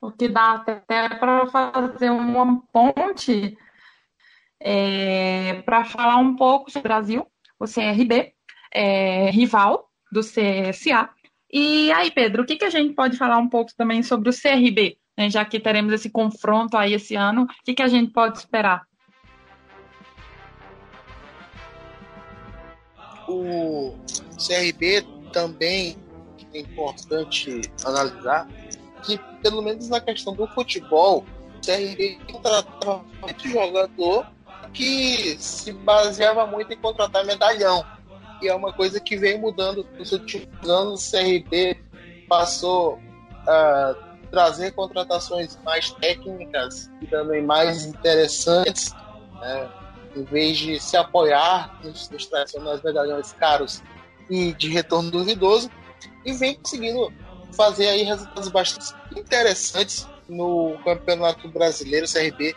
o 0.00 0.10
que 0.10 0.28
dá 0.28 0.52
até 0.54 1.08
para 1.08 1.46
fazer 1.46 2.10
uma 2.10 2.62
ponte 2.72 3.56
é, 4.58 5.62
para 5.62 5.84
falar 5.84 6.16
um 6.16 6.36
pouco 6.36 6.70
sobre 6.70 6.88
o 6.88 6.90
Brasil, 6.90 7.26
o 7.58 7.64
CRB, 7.66 8.32
é, 8.72 9.30
rival 9.30 9.90
do 10.10 10.20
CSA. 10.20 11.10
E 11.52 11.92
aí, 11.92 12.10
Pedro, 12.10 12.42
o 12.42 12.46
que, 12.46 12.56
que 12.56 12.64
a 12.64 12.70
gente 12.70 12.94
pode 12.94 13.16
falar 13.16 13.38
um 13.38 13.48
pouco 13.48 13.72
também 13.76 14.02
sobre 14.02 14.30
o 14.30 14.32
CRB? 14.32 14.98
Né, 15.18 15.28
já 15.28 15.44
que 15.44 15.60
teremos 15.60 15.92
esse 15.92 16.08
confronto 16.08 16.76
aí 16.76 16.94
esse 16.94 17.14
ano, 17.14 17.42
o 17.42 17.64
que, 17.64 17.74
que 17.74 17.82
a 17.82 17.88
gente 17.88 18.12
pode 18.12 18.38
esperar? 18.38 18.82
O 23.28 23.94
CRB 24.38 25.02
também 25.32 25.96
é 26.54 26.60
importante 26.60 27.60
analisar 27.84 28.48
que, 29.00 29.18
pelo 29.42 29.62
menos 29.62 29.88
na 29.88 30.00
questão 30.00 30.34
do 30.34 30.46
futebol, 30.48 31.24
o 31.56 31.66
CRB 31.66 32.18
contratava 32.30 33.04
muito 33.20 33.48
jogador 33.48 34.26
que 34.72 35.36
se 35.38 35.72
baseava 35.72 36.46
muito 36.46 36.72
em 36.72 36.76
contratar 36.76 37.24
medalhão. 37.24 37.84
E 38.40 38.48
é 38.48 38.54
uma 38.54 38.72
coisa 38.72 39.00
que 39.00 39.16
vem 39.16 39.38
mudando 39.38 39.86
nos 39.98 40.12
últimos 40.12 40.68
anos. 40.68 41.06
O 41.06 41.10
CRB 41.10 41.76
passou 42.28 42.98
a 43.46 43.94
trazer 44.30 44.72
contratações 44.72 45.58
mais 45.64 45.90
técnicas 45.90 46.90
e 47.02 47.06
também 47.06 47.42
mais 47.42 47.84
interessantes, 47.84 48.94
né? 49.40 49.68
em 50.16 50.24
vez 50.24 50.58
de 50.58 50.80
se 50.80 50.96
apoiar 50.96 51.78
nos, 51.82 52.08
nos 52.10 52.26
tradicionais 52.26 52.82
medalhões 52.82 53.32
caros 53.32 53.82
e 54.28 54.52
de 54.52 54.68
retorno 54.68 55.10
duvidoso, 55.10 55.70
e 56.24 56.32
vem 56.32 56.54
conseguindo 56.54 57.12
fazer 57.52 57.88
aí 57.88 58.02
resultados 58.02 58.48
bastante 58.48 58.94
interessantes 59.16 60.06
no 60.28 60.78
Campeonato 60.84 61.48
Brasileiro 61.48 62.06
CRB, 62.10 62.54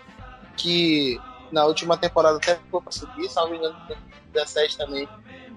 que 0.56 1.20
na 1.52 1.66
última 1.66 1.98
temporada 1.98 2.38
até 2.38 2.56
ficou 2.56 2.82
para 2.82 2.92
subir, 2.92 3.30
salvo 3.30 3.56
engano, 3.56 3.76
2017 3.88 4.78
também 4.78 5.08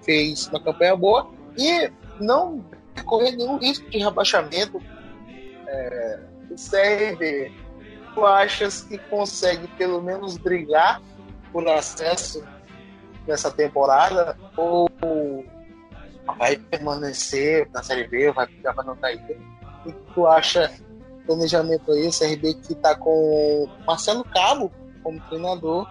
fez 0.03 0.47
uma 0.47 0.59
campanha 0.59 0.95
boa 0.95 1.29
e 1.57 1.91
não 2.19 2.63
correr 3.05 3.31
nenhum 3.31 3.57
risco 3.57 3.89
de 3.89 3.97
rebaixamento. 3.97 4.81
É, 5.67 6.19
o 6.49 6.55
CRB, 6.55 7.51
tu 8.13 8.25
achas 8.25 8.81
que 8.81 8.97
consegue 8.97 9.67
pelo 9.69 10.01
menos 10.01 10.37
brigar 10.37 11.01
por 11.51 11.67
acesso 11.67 12.43
nessa 13.27 13.51
temporada 13.51 14.37
ou 14.55 14.89
vai 16.35 16.57
permanecer 16.57 17.69
na 17.71 17.81
Série 17.83 18.07
B, 18.07 18.31
vai 18.31 18.47
ficar 18.47 18.73
para 18.73 18.83
não 18.83 18.95
cair? 18.97 19.21
O 19.85 19.91
que 19.91 20.13
tu 20.13 20.27
acha 20.27 20.71
planejamento 21.25 21.91
aí? 21.91 22.09
CRB 22.09 22.55
que 22.55 22.73
está 22.73 22.95
com 22.95 23.69
Marcelo 23.85 24.23
Cabo 24.25 24.71
como 25.03 25.19
treinador, 25.21 25.87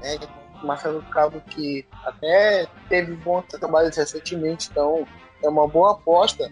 né? 0.00 0.18
Marcelo 0.62 1.02
Cabo 1.10 1.40
que 1.48 1.86
até 2.04 2.66
teve 2.88 3.14
bons 3.16 3.44
trabalhos 3.46 3.96
recentemente, 3.96 4.68
então 4.70 5.06
é 5.42 5.48
uma 5.48 5.66
boa 5.66 5.92
aposta 5.92 6.50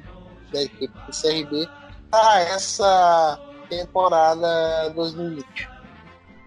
da 0.53 0.63
equipe 0.63 0.93
do 1.07 1.13
CRB 1.13 1.69
para 2.11 2.41
essa 2.41 3.39
temporada 3.69 4.91
2020. 4.91 5.71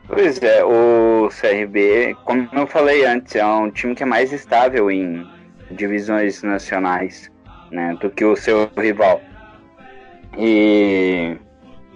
Pois 0.08 0.42
é, 0.42 0.64
o 0.64 1.30
CRB, 1.30 2.18
como 2.26 2.50
eu 2.52 2.68
falei 2.68 3.06
antes, 3.06 3.36
é 3.36 3.46
um 3.46 3.72
time 3.72 3.96
que 3.96 4.04
é 4.04 4.06
mais 4.06 4.34
estável 4.34 4.92
em 4.92 5.26
divisões 5.74 6.42
nacionais 6.44 7.32
né, 7.72 7.98
do 8.00 8.10
que 8.10 8.24
o 8.24 8.36
seu 8.36 8.70
rival. 8.78 9.22
E 10.38 11.38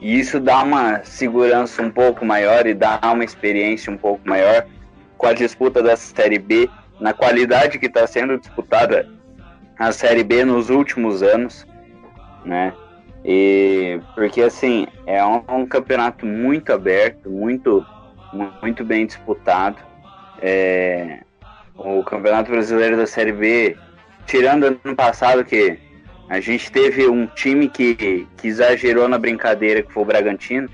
isso 0.02 0.40
dá 0.40 0.64
uma 0.64 1.04
segurança 1.04 1.82
um 1.82 1.90
pouco 1.90 2.26
maior 2.26 2.68
e 2.68 2.74
dá 2.74 3.00
uma 3.04 3.24
experiência 3.24 3.92
um 3.92 3.98
pouco 3.98 4.28
maior 4.28 4.66
com 5.18 5.28
a 5.28 5.34
disputa 5.34 5.82
da 5.82 5.96
Série 5.96 6.38
B, 6.38 6.70
na 7.00 7.14
qualidade 7.14 7.80
que 7.80 7.88
está 7.88 8.06
sendo 8.06 8.38
disputada 8.38 9.10
a 9.78 9.92
Série 9.92 10.24
B 10.24 10.44
nos 10.46 10.70
últimos 10.70 11.24
anos, 11.24 11.66
né? 12.46 12.74
E 13.26 14.00
porque 14.16 14.42
assim 14.42 14.88
é 15.06 15.24
um, 15.26 15.44
um 15.50 15.66
campeonato 15.66 16.26
muito 16.26 16.72
aberto, 16.72 17.30
muito 17.30 17.86
muito 18.62 18.84
bem 18.84 19.06
disputado. 19.06 19.78
É, 20.42 21.22
o 21.78 22.04
Campeonato 22.04 22.52
Brasileiro 22.52 22.98
da 22.98 23.08
Série 23.08 23.32
B, 23.32 23.78
tirando 24.26 24.66
ano 24.66 24.96
passado 24.96 25.46
que 25.46 25.80
a 26.30 26.40
gente 26.40 26.72
teve 26.72 27.08
um 27.08 27.26
time 27.28 27.70
que, 27.70 28.28
que 28.38 28.48
exagerou 28.48 29.08
na 29.08 29.18
brincadeira, 29.18 29.82
que 29.82 29.94
foi 29.94 30.04
o 30.04 30.06
Bragantino, 30.06 30.70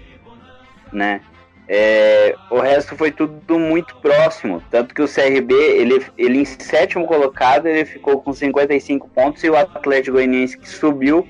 né? 0.91 1.21
É, 1.67 2.35
o 2.49 2.59
resto 2.59 2.95
foi 2.95 3.11
tudo 3.11 3.57
muito 3.57 3.95
próximo. 3.97 4.61
Tanto 4.69 4.93
que 4.93 5.01
o 5.01 5.07
CRB, 5.07 5.53
ele, 5.53 6.05
ele 6.17 6.39
em 6.39 6.45
sétimo 6.45 7.05
colocado, 7.05 7.67
ele 7.67 7.85
ficou 7.85 8.21
com 8.21 8.33
55 8.33 9.07
pontos 9.09 9.43
e 9.43 9.49
o 9.49 9.55
Atlético 9.55 10.17
Goianiense 10.17 10.57
que 10.57 10.67
subiu 10.67 11.27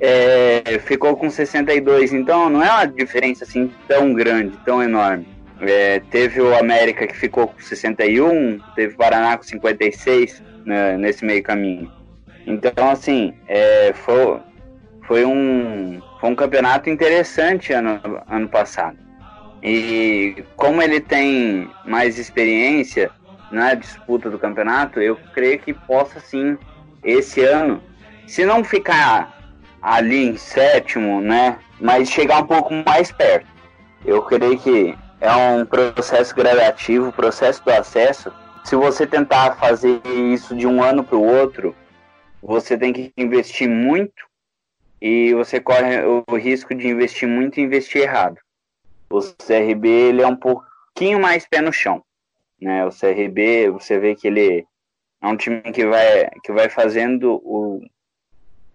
é, 0.00 0.78
ficou 0.80 1.16
com 1.16 1.30
62. 1.30 2.12
Então 2.12 2.50
não 2.50 2.62
é 2.62 2.70
uma 2.70 2.86
diferença 2.86 3.44
assim 3.44 3.72
tão 3.88 4.12
grande, 4.12 4.56
tão 4.64 4.82
enorme. 4.82 5.26
É, 5.62 6.00
teve 6.10 6.40
o 6.40 6.56
América 6.56 7.06
que 7.06 7.16
ficou 7.16 7.48
com 7.48 7.60
61, 7.60 8.58
teve 8.74 8.94
o 8.94 8.96
Paraná 8.96 9.36
com 9.36 9.44
56 9.44 10.42
né, 10.66 10.96
nesse 10.96 11.24
meio 11.24 11.42
caminho. 11.42 11.90
Então, 12.46 12.90
assim, 12.90 13.32
é, 13.46 13.92
foi, 13.94 14.40
foi, 15.06 15.24
um, 15.24 16.02
foi 16.20 16.30
um 16.30 16.34
campeonato 16.34 16.90
interessante 16.90 17.72
ano, 17.72 18.00
ano 18.28 18.48
passado. 18.48 18.98
E 19.62 20.42
como 20.56 20.82
ele 20.82 21.00
tem 21.00 21.70
mais 21.84 22.18
experiência 22.18 23.10
na 23.52 23.74
disputa 23.74 24.28
do 24.28 24.38
campeonato, 24.38 25.00
eu 25.00 25.16
creio 25.32 25.60
que 25.60 25.72
possa 25.72 26.18
sim, 26.18 26.58
esse 27.04 27.40
ano, 27.44 27.80
se 28.26 28.44
não 28.44 28.64
ficar 28.64 29.38
ali 29.80 30.26
em 30.26 30.36
sétimo, 30.36 31.20
né, 31.20 31.58
mas 31.80 32.10
chegar 32.10 32.42
um 32.42 32.46
pouco 32.46 32.74
mais 32.84 33.12
perto. 33.12 33.46
Eu 34.04 34.22
creio 34.22 34.58
que 34.58 34.96
é 35.22 35.32
um 35.36 35.64
processo 35.64 36.34
gradativo, 36.34 37.12
processo 37.12 37.64
do 37.64 37.70
acesso. 37.70 38.32
Se 38.64 38.74
você 38.74 39.06
tentar 39.06 39.54
fazer 39.56 40.00
isso 40.04 40.54
de 40.56 40.66
um 40.66 40.82
ano 40.82 41.04
para 41.04 41.16
o 41.16 41.24
outro, 41.24 41.76
você 42.42 42.76
tem 42.76 42.92
que 42.92 43.12
investir 43.16 43.68
muito 43.68 44.26
e 45.00 45.32
você 45.32 45.60
corre 45.60 46.02
o 46.02 46.36
risco 46.36 46.74
de 46.74 46.88
investir 46.88 47.28
muito 47.28 47.60
e 47.60 47.62
investir 47.62 48.02
errado. 48.02 48.36
O 49.08 49.20
CRB 49.20 49.88
ele 49.88 50.22
é 50.22 50.26
um 50.26 50.34
pouquinho 50.34 51.20
mais 51.20 51.46
pé 51.46 51.60
no 51.60 51.72
chão, 51.72 52.02
né? 52.60 52.84
O 52.84 52.90
CRB 52.90 53.70
você 53.70 54.00
vê 54.00 54.16
que 54.16 54.26
ele 54.26 54.66
é 55.20 55.26
um 55.28 55.36
time 55.36 55.62
que 55.72 55.86
vai 55.86 56.30
que 56.42 56.52
vai 56.52 56.68
fazendo 56.68 57.34
o 57.44 57.80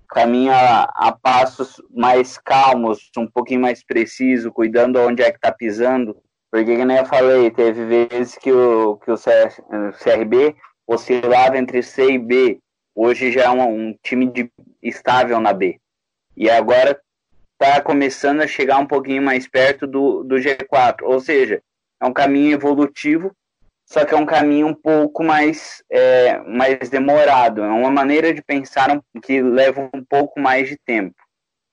caminho 0.08 0.54
a, 0.54 0.84
a 0.96 1.12
passos 1.12 1.82
mais 1.94 2.38
calmos, 2.38 3.12
um 3.18 3.28
pouquinho 3.28 3.60
mais 3.60 3.84
preciso, 3.84 4.50
cuidando 4.50 4.98
onde 5.02 5.22
é 5.22 5.30
que 5.30 5.40
tá 5.42 5.52
pisando. 5.52 6.16
Porque, 6.52 6.78
como 6.78 6.92
eu 6.92 7.06
falei, 7.06 7.52
teve 7.52 8.08
vezes 8.08 8.38
que 8.38 8.52
o, 8.52 8.98
que 8.98 9.12
o 9.12 9.16
CRB 9.18 10.56
oscilava 10.88 11.58
entre 11.58 11.84
C 11.84 12.12
e 12.12 12.18
B 12.18 12.60
hoje 12.96 13.32
já 13.32 13.44
é 13.44 13.50
um, 13.50 13.90
um 13.90 13.96
time 14.02 14.26
de, 14.26 14.52
estável 14.82 15.40
na 15.40 15.54
B. 15.54 15.80
E 16.36 16.50
agora 16.50 17.00
está 17.60 17.82
começando 17.82 18.42
a 18.42 18.48
chegar 18.48 18.80
um 18.80 18.88
pouquinho 18.88 19.22
mais 19.22 19.48
perto 19.48 19.86
do, 19.86 20.24
do 20.24 20.36
G4. 20.36 21.04
Ou 21.04 21.20
seja, 21.20 21.62
é 22.02 22.06
um 22.06 22.14
caminho 22.14 22.54
evolutivo, 22.54 23.32
só 23.86 24.04
que 24.04 24.14
é 24.14 24.18
um 24.18 24.26
caminho 24.26 24.68
um 24.68 24.74
pouco 24.74 25.24
mais, 25.24 25.84
é, 25.90 26.40
mais 26.40 26.90
demorado. 26.90 27.64
É 27.64 27.70
uma 27.70 27.92
maneira 27.92 28.34
de 28.34 28.42
pensar 28.42 29.02
que 29.24 29.42
leva 29.42 29.90
um 29.94 30.04
pouco 30.04 30.40
mais 30.40 30.68
de 30.68 30.78
tempo. 30.78 31.16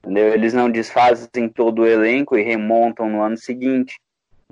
Entendeu? 0.01 0.35
Eles 0.35 0.53
não 0.53 0.71
desfazem 0.71 1.49
todo 1.49 1.83
o 1.83 1.87
elenco 1.87 2.37
e 2.37 2.43
remontam 2.43 3.09
no 3.09 3.23
ano 3.23 3.37
seguinte. 3.39 3.99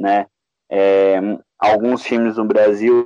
Né? 0.03 0.27
É, 0.71 1.19
alguns 1.59 2.03
times 2.03 2.37
no 2.37 2.45
Brasil 2.45 3.05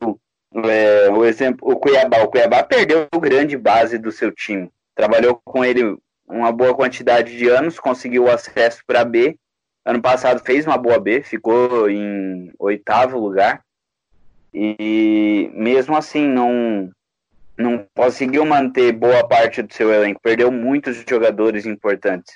é, 0.54 1.10
o 1.10 1.24
exemplo, 1.24 1.70
o 1.70 1.76
Cuiabá. 1.76 2.22
O 2.22 2.28
Cuiabá 2.28 2.62
perdeu 2.62 3.06
grande 3.20 3.56
base 3.56 3.98
do 3.98 4.10
seu 4.10 4.32
time. 4.32 4.70
Trabalhou 4.94 5.40
com 5.44 5.64
ele 5.64 5.96
uma 6.26 6.50
boa 6.50 6.74
quantidade 6.74 7.36
de 7.36 7.48
anos, 7.48 7.78
conseguiu 7.78 8.30
acesso 8.30 8.82
para 8.86 9.04
B, 9.04 9.38
Ano 9.86 10.02
passado 10.02 10.42
fez 10.44 10.66
uma 10.66 10.76
boa 10.76 10.98
B, 10.98 11.22
ficou 11.22 11.88
em 11.88 12.52
oitavo 12.58 13.20
lugar. 13.20 13.62
E 14.52 15.48
mesmo 15.54 15.96
assim 15.96 16.26
não 16.26 16.90
não 17.56 17.86
conseguiu 17.94 18.44
manter 18.44 18.92
boa 18.92 19.26
parte 19.26 19.62
do 19.62 19.72
seu 19.72 19.90
elenco, 19.90 20.20
perdeu 20.20 20.50
muitos 20.50 21.04
jogadores 21.08 21.64
importantes. 21.64 22.34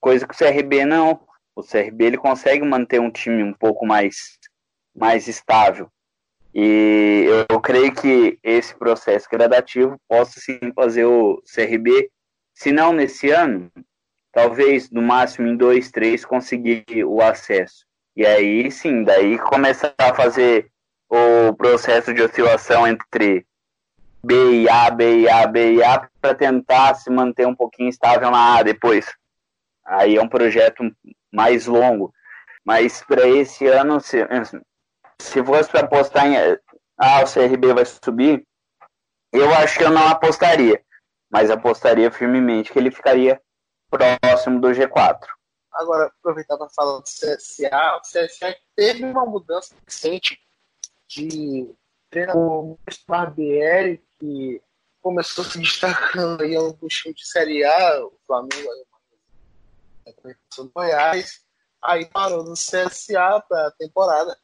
Coisa 0.00 0.26
que 0.26 0.34
o 0.34 0.36
CRB 0.36 0.86
não. 0.86 1.20
O 1.56 1.62
CRB 1.62 2.04
ele 2.04 2.18
consegue 2.18 2.62
manter 2.64 3.00
um 3.00 3.10
time 3.10 3.42
um 3.42 3.52
pouco 3.52 3.86
mais 3.86 4.38
mais 4.94 5.26
estável. 5.26 5.90
E 6.54 7.26
eu, 7.50 7.60
creio 7.60 7.94
que 7.94 8.38
esse 8.42 8.74
processo 8.74 9.28
gradativo 9.30 10.00
possa 10.08 10.40
sim 10.40 10.58
fazer 10.74 11.04
o 11.04 11.42
CRB, 11.42 12.10
se 12.54 12.72
não 12.72 12.94
nesse 12.94 13.30
ano, 13.30 13.70
talvez 14.32 14.90
no 14.90 15.02
máximo 15.02 15.48
em 15.48 15.56
dois, 15.56 15.90
três, 15.90 16.24
conseguir 16.24 16.84
o 17.04 17.20
acesso. 17.20 17.84
E 18.16 18.24
aí 18.24 18.70
sim, 18.70 19.02
daí 19.04 19.38
começar 19.38 19.94
a 19.98 20.14
fazer 20.14 20.70
o 21.10 21.52
processo 21.54 22.14
de 22.14 22.22
oscilação 22.22 22.86
entre 22.86 23.46
B 24.24 24.62
e 24.62 24.68
A, 24.68 24.90
B 24.90 25.20
e 25.20 25.28
A, 25.28 25.46
B 25.46 25.74
e 25.74 25.82
A, 25.82 26.08
para 26.20 26.34
tentar 26.34 26.94
se 26.94 27.10
manter 27.10 27.46
um 27.46 27.54
pouquinho 27.54 27.90
estável 27.90 28.30
na 28.30 28.56
A 28.56 28.62
depois. 28.62 29.06
Aí 29.84 30.16
é 30.16 30.22
um 30.22 30.28
projeto 30.28 30.82
mais 31.36 31.66
longo. 31.66 32.12
Mas 32.64 33.04
para 33.04 33.28
esse 33.28 33.66
ano, 33.68 34.00
se, 34.00 34.18
se 35.20 35.44
fosse 35.44 35.70
para 35.70 35.80
apostar 35.80 36.26
em 36.26 36.36
ah, 36.98 37.22
o 37.22 37.32
CRB 37.32 37.74
vai 37.74 37.84
subir, 37.84 38.44
eu 39.30 39.52
acho 39.54 39.78
que 39.78 39.84
eu 39.84 39.90
não 39.90 40.08
apostaria. 40.08 40.82
Mas 41.30 41.50
apostaria 41.50 42.10
firmemente 42.10 42.72
que 42.72 42.78
ele 42.78 42.90
ficaria 42.90 43.40
próximo 43.90 44.60
do 44.60 44.68
G4. 44.68 45.18
Agora, 45.72 46.06
aproveitar 46.06 46.56
para 46.56 46.68
falar 46.70 46.98
do 46.98 47.04
CSA, 47.04 47.96
o 47.96 48.00
CSA 48.00 48.56
teve 48.74 49.04
uma 49.04 49.26
mudança 49.26 49.74
recente 49.84 50.40
de 51.06 51.70
treinador 52.10 52.78
Barbieri, 53.06 54.02
que 54.18 54.62
começou 55.02 55.44
se 55.44 55.58
destacando 55.58 56.42
aí 56.42 56.56
alguns 56.56 56.94
times 56.94 57.18
de 57.18 57.28
Série 57.28 57.62
A, 57.62 58.06
o 58.06 58.18
Flamengo, 58.26 58.68
o 60.58 60.64
Goiás, 60.68 61.40
aí 61.82 62.06
parou 62.06 62.44
no 62.44 62.54
CSA 62.54 63.40
para 63.48 63.68
a 63.68 63.72
temporada, 63.72 64.36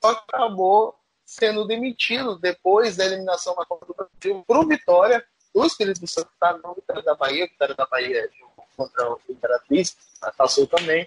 só 0.00 0.14
que 0.14 0.24
acabou 0.28 0.98
sendo 1.24 1.64
demitido 1.64 2.38
depois 2.38 2.96
da 2.96 3.04
eliminação 3.04 3.54
na 3.54 3.64
Copa 3.64 3.86
do 3.86 3.94
Brasil 3.94 4.44
para 4.46 4.58
o 4.58 4.66
Vitória, 4.66 5.24
do 5.54 5.64
Espírito 5.64 6.06
Santo, 6.06 6.30
tá? 6.38 6.58
não 6.58 6.74
Vitória 6.74 7.02
da 7.02 7.14
Bahia, 7.14 7.46
Vitória 7.46 7.74
da 7.74 7.86
Bahia 7.86 8.28
contra 8.76 9.12
o 9.12 9.20
Imperatriz, 9.28 9.96
passou 10.36 10.66
também. 10.66 11.06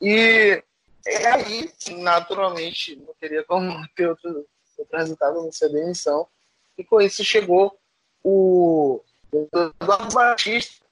E 0.00 0.62
é 1.06 1.26
aí, 1.26 1.70
naturalmente, 1.98 2.96
não 2.96 3.14
teria 3.20 3.44
como 3.44 3.70
ter 3.94 4.08
outro, 4.08 4.46
outro 4.78 4.98
resultado 4.98 5.42
não 5.42 5.52
ser 5.52 5.68
demissão. 5.70 6.26
E 6.76 6.84
com 6.84 7.00
isso 7.00 7.22
chegou 7.24 7.78
o 8.22 9.02
Eduardo 9.32 10.14
Batista, 10.14 10.84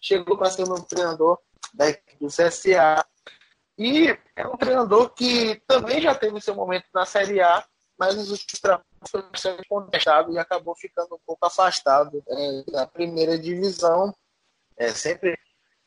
chegou 0.00 0.38
para 0.38 0.50
ser 0.50 0.62
um 0.62 0.82
treinador 0.82 1.38
da 1.74 1.88
equipe 1.88 2.16
do 2.20 2.28
CSA. 2.28 3.04
E 3.78 4.08
é 4.34 4.46
um 4.46 4.56
treinador 4.56 5.10
que 5.10 5.62
também 5.66 6.00
já 6.00 6.14
teve 6.14 6.40
seu 6.40 6.54
momento 6.54 6.86
na 6.92 7.06
Série 7.06 7.40
A, 7.40 7.64
mas 7.98 8.16
nos 8.16 8.30
últimos 8.30 8.60
trabalhos 8.60 8.88
foi 9.10 9.22
bastante 9.22 9.66
e 10.32 10.38
acabou 10.38 10.74
ficando 10.76 11.14
um 11.14 11.20
pouco 11.24 11.46
afastado 11.46 12.22
é, 12.28 12.70
da 12.70 12.86
primeira 12.86 13.38
divisão. 13.38 14.14
É, 14.76 14.88
sempre 14.90 15.36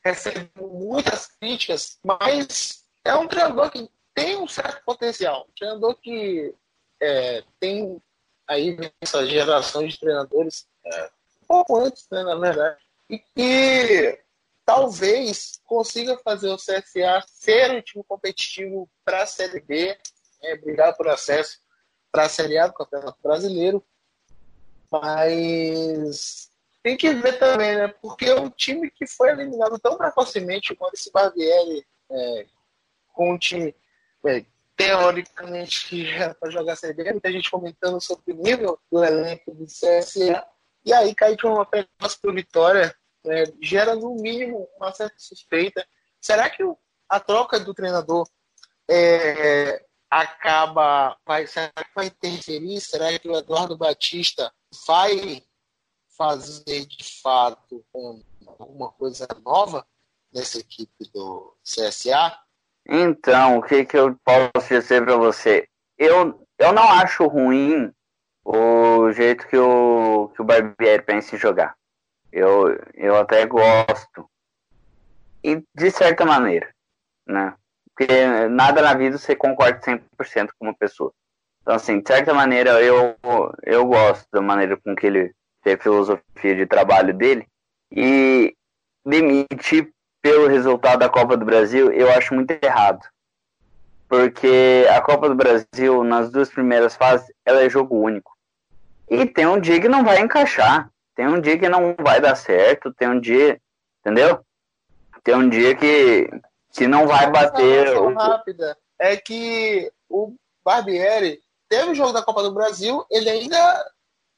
recebe 0.04 0.50
muitas 0.58 1.28
críticas, 1.28 1.98
mas 2.04 2.84
é 3.04 3.14
um 3.16 3.28
treinador 3.28 3.70
que 3.72 3.90
tem 4.14 4.38
um 4.38 4.48
certo 4.48 4.84
potencial. 4.84 5.48
Um 5.50 5.54
treinador 5.54 5.96
que 5.96 6.54
é, 7.02 7.44
tem 7.60 8.02
aí 8.48 8.78
essa 9.02 9.26
geração 9.26 9.88
de 9.88 10.00
treinadores 10.00 10.68
é, 10.86 11.06
um 11.44 11.48
pouco 11.48 11.78
antes, 11.78 12.08
né, 12.12 12.24
na 12.24 12.36
verdade, 12.36 12.82
e 13.10 13.20
que 13.20 14.20
talvez 14.72 15.60
consiga 15.66 16.18
fazer 16.20 16.48
o 16.48 16.56
CSA 16.56 17.22
ser 17.28 17.72
um 17.72 17.82
time 17.82 18.04
competitivo 18.08 18.90
para 19.04 19.24
a 19.24 19.28
Série 19.28 19.60
B, 19.60 19.98
é, 20.42 20.56
brigar 20.56 20.96
por 20.96 21.10
acesso 21.10 21.60
para 22.10 22.24
a 22.24 22.30
Série 22.30 22.58
A 22.58 22.68
do 22.68 22.74
Campeonato 22.74 23.18
Brasileiro. 23.22 23.84
Mas 24.90 26.50
tem 26.82 26.96
que 26.96 27.14
ver 27.14 27.38
também, 27.38 27.76
né? 27.76 27.90
Porque 28.02 28.32
o 28.32 28.50
time 28.50 28.90
que 28.90 29.06
foi 29.06 29.32
eliminado 29.32 29.78
tão 29.78 29.98
precocemente 29.98 30.74
com 30.74 30.90
esse 30.94 31.12
Barbieri, 31.12 31.86
é, 32.10 32.46
com 33.14 33.34
um 33.34 33.38
time 33.38 33.76
é, 34.26 34.46
teoricamente 34.78 35.90
que 35.90 36.10
era 36.10 36.34
para 36.34 36.50
jogar 36.50 36.78
Série 36.78 36.94
B, 36.94 37.12
muita 37.12 37.30
gente 37.30 37.52
comentando 37.52 38.00
sobre 38.00 38.32
o 38.32 38.38
nível 38.38 38.80
do 38.90 39.04
elenco 39.04 39.54
do 39.54 39.66
CSA, 39.66 40.46
e 40.86 40.94
aí 40.94 41.14
cai 41.14 41.36
de 41.36 41.46
uma 41.46 41.66
peça 41.66 41.88
para 42.22 42.34
Vitória, 42.34 42.96
é, 43.26 43.44
gera 43.62 43.96
no 43.96 44.16
mínimo 44.16 44.68
uma 44.78 44.92
certa 44.94 45.16
suspeita. 45.18 45.86
Será 46.20 46.50
que 46.50 46.64
o, 46.64 46.78
a 47.10 47.20
troca 47.20 47.60
do 47.60 47.74
treinador 47.74 48.28
é, 48.90 49.86
acaba, 50.10 51.18
vai, 51.26 51.48
será 51.48 51.70
que 51.70 51.96
vai 51.96 52.08
interferir? 52.08 52.82
Será 52.82 53.18
que 53.18 53.30
o 53.30 53.38
Eduardo 53.38 53.78
Batista 53.78 54.52
vai 54.88 55.42
fazer 56.18 56.86
de 56.86 57.22
fato 57.22 57.84
alguma 58.60 58.92
coisa 58.92 59.28
nova 59.44 59.86
nessa 60.34 60.60
equipe 60.60 61.10
do 61.14 61.56
CSA? 61.64 62.38
Então, 62.88 63.60
o 63.60 63.62
que, 63.62 63.86
que 63.86 63.98
eu 63.98 64.18
posso 64.24 64.68
dizer 64.68 65.04
para 65.04 65.16
você? 65.16 65.68
Eu, 65.98 66.46
eu 66.58 66.74
não 66.74 66.84
acho 66.84 67.28
ruim 67.28 67.94
o 68.44 69.12
jeito 69.12 69.48
que 69.48 69.58
o, 69.58 70.30
que 70.34 70.42
o 70.42 70.46
Barbieri 70.46 71.04
pensa 71.04 71.36
em 71.36 71.40
jogar. 71.40 71.76
Eu, 72.32 72.80
eu 72.94 73.16
até 73.18 73.46
gosto. 73.46 74.30
E 75.44 75.64
de 75.76 75.92
certa 75.92 76.26
maneira, 76.26 76.70
né? 77.28 77.56
Porque 77.96 78.48
nada 78.50 78.82
na 78.82 78.94
vida 78.94 79.18
você 79.18 79.36
concorda 79.36 79.80
100% 79.80 80.50
com 80.58 80.66
uma 80.66 80.74
pessoa. 80.74 81.12
Então, 81.62 81.76
assim, 81.76 82.00
de 82.00 82.08
certa 82.08 82.34
maneira, 82.34 82.82
eu, 82.82 83.16
eu 83.64 83.86
gosto 83.86 84.26
da 84.32 84.42
maneira 84.42 84.78
com 84.78 84.96
que 84.96 85.06
ele 85.06 85.34
tem 85.64 85.74
a 85.74 85.78
filosofia 85.78 86.56
de 86.56 86.66
trabalho 86.66 87.14
dele. 87.14 87.48
E 87.92 88.56
demitir 89.06 89.92
pelo 90.22 90.48
resultado 90.48 91.00
da 91.00 91.10
Copa 91.10 91.36
do 91.36 91.46
Brasil, 91.46 91.92
eu 91.92 92.10
acho 92.12 92.34
muito 92.34 92.52
errado. 92.52 93.02
Porque 94.08 94.86
a 94.90 95.02
Copa 95.02 95.30
do 95.30 95.36
Brasil, 95.36 96.04
nas 96.04 96.30
duas 96.30 96.50
primeiras 96.50 96.96
fases, 96.96 97.32
ela 97.46 97.62
é 97.62 97.70
jogo 97.70 97.96
único. 97.96 98.32
E 99.10 99.26
tem 99.26 99.46
um 99.46 99.60
dia 99.60 99.80
que 99.80 99.88
não 99.88 100.04
vai 100.04 100.20
encaixar. 100.20 100.90
Tem 101.22 101.28
um 101.28 101.40
dia 101.40 101.56
que 101.56 101.70
não 101.70 101.96
vai 102.00 102.20
dar 102.20 102.36
certo. 102.36 102.92
Tem 102.92 103.08
um 103.08 103.20
dia. 103.20 103.62
Entendeu? 104.00 104.44
Tem 105.24 105.36
um 105.36 105.48
dia 105.48 105.76
que, 105.76 106.28
que 106.74 106.88
não 106.88 107.06
vai 107.06 107.30
bater. 107.30 107.96
Uma 108.00 108.24
rápida 108.24 108.76
é 108.98 109.16
que 109.16 109.94
o 110.10 110.34
Barbieri 110.66 111.40
teve 111.70 111.92
o 111.92 111.96
jogo 111.96 112.12
da 112.12 112.24
Copa 112.24 112.42
do 112.42 112.52
Brasil, 112.52 113.06
ele 113.12 113.30
ainda 113.30 113.92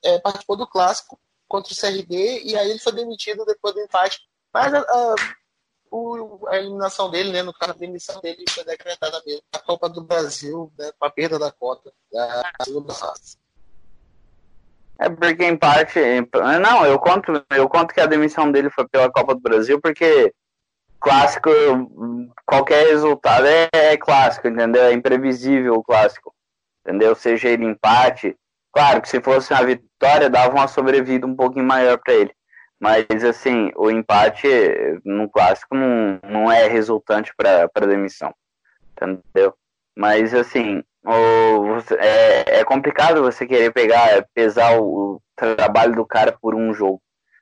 é, 0.04 0.20
participou 0.20 0.58
do 0.58 0.68
clássico 0.68 1.18
contra 1.48 1.72
o 1.72 1.76
CRB 1.76 2.42
e 2.44 2.58
aí 2.58 2.70
ele 2.70 2.80
foi 2.80 2.92
demitido 2.92 3.46
depois 3.46 3.74
do 3.74 3.80
empate. 3.80 4.20
Mas 4.54 4.74
a, 4.74 4.80
a, 4.80 5.16
o, 5.90 6.46
a 6.50 6.58
eliminação 6.58 7.10
dele, 7.10 7.32
né, 7.32 7.44
no 7.44 7.54
caso, 7.54 7.72
a 7.72 7.76
demissão 7.76 8.20
dele 8.20 8.44
foi 8.50 8.66
decretada 8.66 9.24
mesmo 9.26 9.44
na 9.54 9.60
Copa 9.60 9.88
do 9.88 10.04
Brasil, 10.04 10.70
né, 10.78 10.92
com 11.00 11.06
a 11.06 11.10
perda 11.10 11.40
da 11.40 11.50
cota 11.50 11.94
da 12.12 12.52
segunda 12.62 12.94
fase. 12.94 13.38
É 15.00 15.10
porque 15.10 15.44
em 15.44 15.58
parte. 15.58 16.00
Não, 16.62 16.86
eu 16.86 17.00
conto, 17.00 17.44
eu 17.52 17.68
conto 17.68 17.94
que 17.94 18.02
a 18.02 18.06
demissão 18.06 18.52
dele 18.52 18.70
foi 18.70 18.88
pela 18.88 19.12
Copa 19.12 19.34
do 19.36 19.42
Brasil, 19.42 19.80
porque 19.82 20.34
clássico, 21.00 21.50
qualquer 22.46 22.88
resultado 22.88 23.46
é, 23.46 23.70
é 23.74 23.98
clássico, 23.98 24.48
entendeu? 24.48 24.84
É 24.84 24.94
imprevisível 24.94 25.76
o 25.76 25.84
clássico. 25.84 26.34
Entendeu? 26.86 27.16
Seja 27.16 27.50
ele 27.50 27.66
empate, 27.66 28.38
Claro 28.74 29.04
que 29.04 29.08
se 29.08 29.22
fosse 29.22 29.54
uma 29.54 29.64
vitória, 29.64 30.32
dava 30.32 30.56
uma 30.56 30.68
sobrevida 30.68 31.28
um 31.28 31.36
pouquinho 31.36 31.66
maior 31.66 32.00
para 32.00 32.16
ele. 32.16 32.34
Mas, 32.80 33.06
assim, 33.24 33.72
o 33.76 33.90
empate 33.90 34.48
no 35.06 35.30
clássico 35.30 35.76
não, 35.76 36.20
não 36.24 36.52
é 36.52 36.68
resultante 36.68 37.32
para 37.38 37.88
demissão. 37.88 38.34
Entendeu? 38.92 39.54
Mas, 39.96 40.34
assim, 40.34 40.84
o, 41.04 41.78
é, 42.00 42.60
é 42.60 42.64
complicado 42.64 43.22
você 43.22 43.46
querer 43.46 43.72
pegar, 43.72 44.26
pesar 44.34 44.80
o, 44.80 45.16
o 45.16 45.22
trabalho 45.36 45.96
do 45.96 46.06
cara 46.06 46.32
por 46.42 46.56
um 46.56 46.74
jogo. 46.74 47.02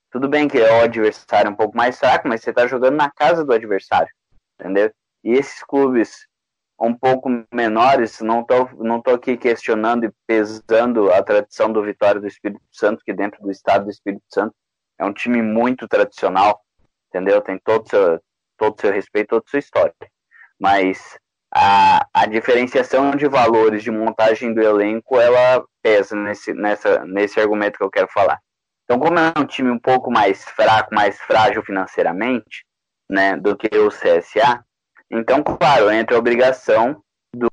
Tudo 0.10 0.28
bem 0.28 0.48
que 0.48 0.58
é 0.58 0.80
o 0.80 0.84
adversário 0.84 1.52
um 1.52 1.56
pouco 1.56 1.76
mais 1.76 1.98
fraco, 1.98 2.28
mas 2.28 2.42
você 2.42 2.50
está 2.50 2.68
jogando 2.68 2.96
na 2.96 3.10
casa 3.10 3.46
do 3.46 3.54
adversário. 3.54 4.12
Entendeu? 4.60 4.92
E 5.24 5.32
esses 5.34 5.64
clubes 5.64 6.28
um 6.80 6.96
pouco 6.96 7.30
menores, 7.54 8.20
não 8.22 8.42
estou 8.42 8.68
não 8.80 9.00
tô 9.00 9.12
aqui 9.12 9.38
questionando 9.38 10.06
e 10.06 10.12
pesando 10.26 11.14
a 11.14 11.22
tradição 11.22 11.72
do 11.72 11.84
Vitória 11.84 12.20
do 12.20 12.28
Espírito 12.28 12.64
Santo, 12.72 13.04
que 13.06 13.14
dentro 13.14 13.42
do 13.44 13.52
estado 13.52 13.86
do 13.86 13.92
Espírito 13.92 14.24
Santo 14.28 14.56
é 14.98 15.06
um 15.06 15.14
time 15.14 15.42
muito 15.44 15.88
tradicional, 15.88 16.60
entendeu? 17.08 17.40
Tem 17.42 17.60
todo 17.60 17.88
seu, 17.88 18.20
todo 18.58 18.82
seu 18.82 18.92
respeito, 18.92 19.30
toda 19.30 19.46
sua 19.48 19.60
história. 19.60 19.94
mas 20.60 21.20
a, 21.54 22.08
a 22.14 22.26
diferenciação 22.26 23.12
de 23.12 23.28
valores 23.28 23.84
de 23.84 23.92
montagem 23.92 24.54
do 24.54 24.62
elenco, 24.62 25.20
ela 25.20 25.64
pesa 25.82 26.16
nesse, 26.16 26.54
nessa, 26.54 27.04
nesse 27.06 27.40
argumento 27.40 27.78
que 27.78 27.84
eu 27.84 27.92
quero 27.92 28.08
falar. 28.08 28.40
Então, 28.86 29.00
como 29.00 29.20
é 29.20 29.34
um 29.38 29.46
time 29.46 29.70
um 29.70 29.80
pouco 29.80 30.12
mais 30.12 30.44
fraco, 30.44 30.94
mais 30.94 31.20
frágil 31.22 31.64
financeiramente, 31.64 32.66
né, 33.10 33.36
do 33.36 33.56
que 33.56 33.70
o 33.78 33.90
CSA, 33.90 34.64
então, 35.12 35.44
claro, 35.44 35.92
entra 35.92 36.16
a 36.16 36.20
obrigação 36.20 37.04
do 37.36 37.50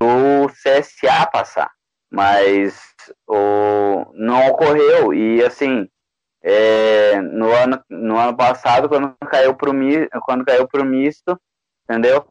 CSA 0.49 1.27
passar. 1.27 1.71
Mas 2.11 2.81
o, 3.27 4.07
não 4.15 4.47
ocorreu. 4.47 5.13
E 5.13 5.45
assim, 5.45 5.89
é, 6.43 7.21
no, 7.21 7.53
ano, 7.53 7.83
no 7.91 8.17
ano 8.17 8.37
passado, 8.37 8.89
quando 8.89 9.15
caiu 9.29 9.55
pro, 9.57 9.73
quando 10.23 10.45
caiu 10.45 10.69
misto, 10.85 11.39
entendeu? 11.85 12.25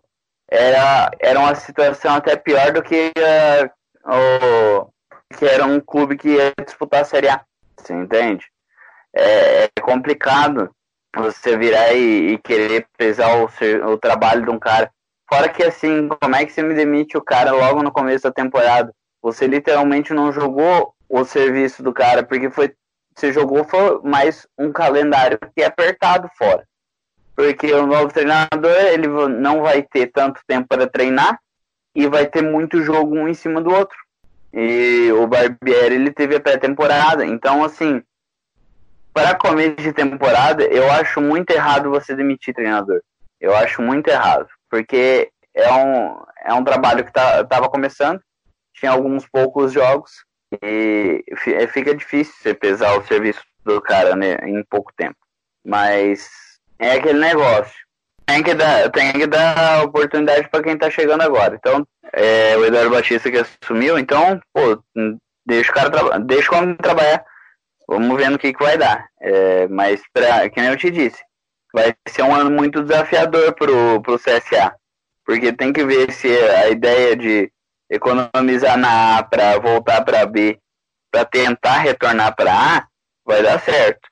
Era, 0.50 1.12
era 1.20 1.40
uma 1.40 1.56
situação 1.56 2.16
até 2.16 2.36
pior 2.36 2.72
do 2.72 2.82
que 2.82 3.12
uh, 3.18 3.70
o, 4.14 4.90
que 5.38 5.46
era 5.46 5.66
um 5.66 5.80
clube 5.80 6.18
que 6.18 6.30
ia 6.30 6.54
disputar 6.66 7.02
a 7.02 7.06
Série 7.06 7.30
A. 7.30 7.42
Você 7.78 7.94
entende? 7.94 8.46
É, 9.14 9.66
é 9.66 9.82
complicado 9.82 10.70
você 11.16 11.58
virar 11.58 11.94
e, 11.94 12.34
e 12.34 12.38
querer 12.38 12.88
pesar 12.98 13.36
o, 13.38 13.50
o 13.92 13.98
trabalho 13.98 14.44
de 14.44 14.50
um 14.52 14.60
cara 14.60 14.92
Fora 15.30 15.50
que 15.50 15.62
assim, 15.62 16.08
como 16.08 16.36
é 16.36 16.46
que 16.46 16.54
você 16.54 16.64
me 16.64 16.74
demite 16.74 17.18
o 17.18 17.22
cara 17.22 17.52
logo 17.52 17.84
no 17.84 17.92
começo 17.92 18.24
da 18.24 18.32
temporada? 18.32 18.94
Você 19.22 19.46
literalmente 19.46 20.14
não 20.14 20.32
jogou 20.32 20.94
o 21.10 21.26
serviço 21.26 21.84
do 21.84 21.94
cara, 21.94 22.24
porque 22.24 22.50
foi 22.50 22.74
você 23.14 23.34
jogou 23.34 23.64
foi 23.64 24.00
mais 24.04 24.48
um 24.58 24.72
calendário 24.72 25.40
que 25.56 25.64
é 25.64 25.66
apertado 25.66 26.30
fora. 26.38 26.64
Porque 27.38 27.72
o 27.72 27.86
novo 27.86 28.12
treinador, 28.12 28.76
ele 28.92 29.08
não 29.08 29.62
vai 29.62 29.84
ter 29.84 30.08
tanto 30.08 30.42
tempo 30.46 30.68
para 30.68 30.88
treinar 30.88 31.40
e 31.96 32.08
vai 32.08 32.26
ter 32.26 32.42
muito 32.42 32.82
jogo 32.82 33.16
um 33.16 33.28
em 33.28 33.34
cima 33.34 33.62
do 33.62 33.72
outro. 33.72 33.98
E 34.52 35.12
o 35.12 35.28
Barbieri, 35.28 35.96
ele 35.96 36.12
teve 36.12 36.36
a 36.36 36.40
pré-temporada. 36.40 37.24
Então, 37.26 37.64
assim, 37.64 38.02
para 39.14 39.36
começo 39.36 39.76
de 39.76 39.94
temporada, 39.94 40.64
eu 40.64 40.92
acho 40.92 41.22
muito 41.22 41.52
errado 41.52 41.92
você 41.92 42.16
demitir 42.16 42.56
treinador. 42.56 43.02
Eu 43.40 43.56
acho 43.56 43.82
muito 43.84 44.08
errado 44.08 44.50
porque 44.70 45.30
é 45.54 45.72
um, 45.74 46.22
é 46.46 46.54
um 46.54 46.64
trabalho 46.64 47.04
que 47.04 47.10
estava 47.10 47.46
tá, 47.46 47.70
começando, 47.70 48.22
tinha 48.74 48.92
alguns 48.92 49.28
poucos 49.28 49.72
jogos, 49.72 50.12
e 50.64 51.24
fica 51.70 51.96
difícil 51.96 52.34
você 52.38 52.54
pesar 52.54 52.98
o 52.98 53.06
serviço 53.06 53.42
do 53.66 53.82
cara 53.82 54.16
né, 54.16 54.36
em 54.44 54.64
pouco 54.70 54.94
tempo. 54.96 55.18
Mas 55.66 56.30
é 56.80 56.94
aquele 56.94 57.20
negócio. 57.20 57.76
Tem 58.26 58.44
que 58.44 58.54
dar, 58.54 58.90
tem 58.92 59.14
que 59.14 59.26
dar 59.26 59.86
oportunidade 59.86 60.50
para 60.50 60.64
quem 60.64 60.74
está 60.74 60.90
chegando 60.90 61.22
agora. 61.22 61.56
Então, 61.56 61.88
é, 62.12 62.58
o 62.58 62.66
Eduardo 62.66 62.92
Batista 62.92 63.32
que 63.32 63.38
assumiu, 63.38 63.98
então, 63.98 64.40
pô, 64.54 64.84
deixa 65.46 65.72
o 65.72 65.74
cara 65.74 66.20
deixa 66.20 66.54
o 66.54 66.58
homem 66.58 66.76
trabalhar. 66.76 67.24
Vamos 67.88 68.18
ver 68.18 68.30
no 68.30 68.38
que, 68.38 68.54
que 68.54 68.64
vai 68.64 68.78
dar. 68.78 69.08
É, 69.22 69.68
mas, 69.70 70.02
pra, 70.12 70.50
que 70.50 70.60
nem 70.60 70.70
eu 70.70 70.78
te 70.78 70.92
disse, 70.92 71.24
vai 71.74 71.96
ser 72.08 72.24
um 72.24 72.36
ano 72.36 72.52
muito 72.52 72.84
desafiador 72.84 73.54
pro, 73.54 74.02
pro 74.02 74.20
CSA. 74.20 74.76
Porque 75.26 75.54
tem 75.54 75.72
que 75.72 75.86
ver 75.86 76.12
se 76.12 76.28
a 76.28 76.70
ideia 76.70 77.16
de 77.16 77.52
economizar 77.90 78.78
na 78.78 79.18
A 79.18 79.24
para 79.24 79.58
voltar 79.60 80.04
para 80.04 80.26
B, 80.26 80.60
para 81.10 81.24
tentar 81.24 81.80
retornar 81.80 82.36
para 82.36 82.52
A, 82.54 82.88
vai 83.26 83.42
dar 83.42 83.60
certo. 83.62 84.08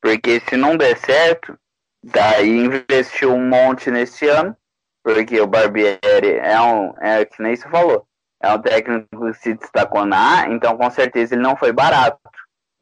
Porque 0.00 0.40
se 0.48 0.56
não 0.56 0.76
der 0.76 0.96
certo, 0.96 1.58
daí 2.02 2.48
investiu 2.48 3.34
um 3.34 3.48
monte 3.48 3.90
nesse 3.90 4.26
ano, 4.28 4.56
porque 5.02 5.40
o 5.40 5.46
Barbieri 5.46 6.34
é 6.40 6.60
um, 6.60 6.94
é 6.98 7.24
que 7.24 7.42
nem 7.42 7.56
você 7.56 7.68
falou, 7.68 8.06
é 8.42 8.52
um 8.52 8.60
técnico 8.60 9.26
que 9.26 9.34
se 9.34 9.54
destacou 9.54 10.06
na 10.06 10.40
A, 10.40 10.48
então 10.48 10.76
com 10.76 10.90
certeza 10.90 11.34
ele 11.34 11.42
não 11.42 11.56
foi 11.56 11.72
barato. 11.72 12.18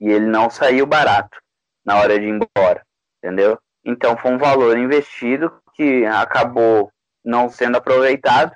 E 0.00 0.08
ele 0.08 0.26
não 0.26 0.48
saiu 0.48 0.86
barato 0.86 1.36
na 1.84 1.96
hora 1.96 2.18
de 2.18 2.26
ir 2.26 2.28
embora, 2.28 2.82
entendeu? 3.18 3.58
Então 3.84 4.16
foi 4.16 4.30
um 4.30 4.38
valor 4.38 4.78
investido 4.78 5.52
que 5.74 6.04
acabou 6.06 6.92
não 7.24 7.48
sendo 7.50 7.78
aproveitado 7.78 8.52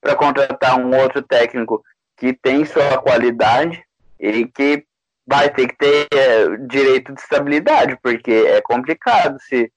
para 0.00 0.16
contratar 0.16 0.78
um 0.78 0.96
outro 0.96 1.22
técnico 1.22 1.82
que 2.16 2.32
tem 2.32 2.64
sua 2.64 2.98
qualidade 2.98 3.84
e 4.18 4.46
que 4.46 4.86
vai 5.26 5.52
ter 5.52 5.68
que 5.68 5.76
ter 5.76 6.06
é, 6.12 6.56
direito 6.66 7.12
de 7.12 7.20
estabilidade, 7.20 7.98
porque 8.02 8.30
é 8.30 8.62
complicado 8.62 9.38
se 9.40 9.70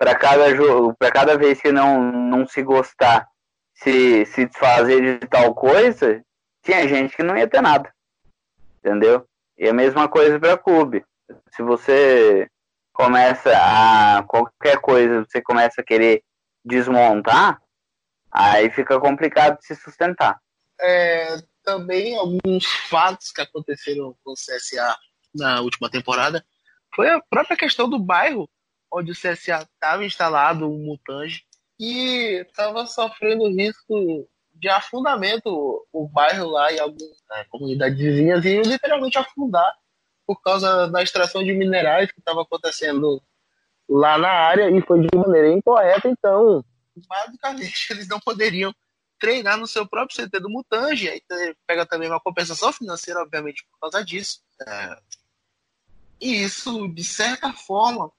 para 0.00 0.14
cada 0.14 0.56
jogo, 0.56 0.94
para 0.98 1.12
cada 1.12 1.36
vez 1.36 1.60
que 1.60 1.70
não, 1.70 2.10
não 2.10 2.46
se 2.46 2.62
gostar, 2.62 3.28
se, 3.74 4.24
se 4.24 4.46
desfazer 4.46 5.20
de 5.20 5.28
tal 5.28 5.54
coisa, 5.54 6.24
tinha 6.62 6.88
gente 6.88 7.14
que 7.14 7.22
não 7.22 7.36
ia 7.36 7.46
ter 7.46 7.60
nada. 7.60 7.92
Entendeu? 8.78 9.28
E 9.58 9.68
a 9.68 9.74
mesma 9.74 10.08
coisa 10.08 10.40
para 10.40 10.56
clube. 10.56 11.04
Se 11.54 11.62
você 11.62 12.48
começa 12.94 13.52
a 13.54 14.22
qualquer 14.22 14.80
coisa 14.80 15.22
você 15.22 15.42
começa 15.42 15.82
a 15.82 15.84
querer 15.84 16.22
desmontar, 16.64 17.60
aí 18.32 18.70
fica 18.70 18.98
complicado 18.98 19.58
de 19.58 19.66
se 19.66 19.76
sustentar. 19.76 20.40
É, 20.80 21.36
também 21.62 22.16
alguns 22.16 22.64
fatos 22.88 23.30
que 23.32 23.42
aconteceram 23.42 24.16
com 24.24 24.32
o 24.32 24.34
CSA 24.34 24.96
na 25.34 25.60
última 25.60 25.90
temporada 25.90 26.42
foi 26.94 27.10
a 27.10 27.20
própria 27.28 27.54
questão 27.54 27.86
do 27.86 27.98
bairro 27.98 28.48
onde 28.92 29.12
o 29.12 29.14
CSA 29.14 29.62
estava 29.62 30.04
instalado, 30.04 30.70
o 30.70 30.78
Mutange, 30.78 31.44
e 31.78 32.42
estava 32.42 32.86
sofrendo 32.86 33.48
risco 33.48 34.28
de 34.52 34.68
afundamento 34.68 35.86
o 35.92 36.08
bairro 36.08 36.50
lá 36.50 36.70
e 36.70 36.78
algumas 36.78 37.22
né, 37.30 37.44
comunidades 37.48 37.98
vizinhas 37.98 38.44
e 38.44 38.60
literalmente 38.60 39.16
afundar 39.16 39.72
por 40.26 40.40
causa 40.42 40.86
da 40.88 41.02
extração 41.02 41.42
de 41.42 41.52
minerais 41.52 42.12
que 42.12 42.20
estava 42.20 42.42
acontecendo 42.42 43.22
lá 43.88 44.16
na 44.18 44.28
área 44.28 44.70
e 44.70 44.80
foi 44.82 45.00
de 45.00 45.16
maneira 45.16 45.50
incorreta. 45.50 46.08
Então, 46.08 46.64
basicamente, 47.08 47.90
eles 47.92 48.06
não 48.06 48.20
poderiam 48.20 48.72
treinar 49.18 49.58
no 49.58 49.66
seu 49.66 49.86
próprio 49.86 50.16
CT 50.16 50.38
do 50.38 50.50
Mutange. 50.50 51.08
Aí 51.08 51.22
pega 51.66 51.84
também 51.84 52.08
uma 52.08 52.20
compensação 52.20 52.72
financeira, 52.72 53.22
obviamente, 53.22 53.66
por 53.70 53.80
causa 53.80 54.04
disso. 54.04 54.40
É... 54.66 54.98
E 56.20 56.42
isso, 56.44 56.86
de 56.88 57.02
certa 57.02 57.52
forma, 57.52 58.12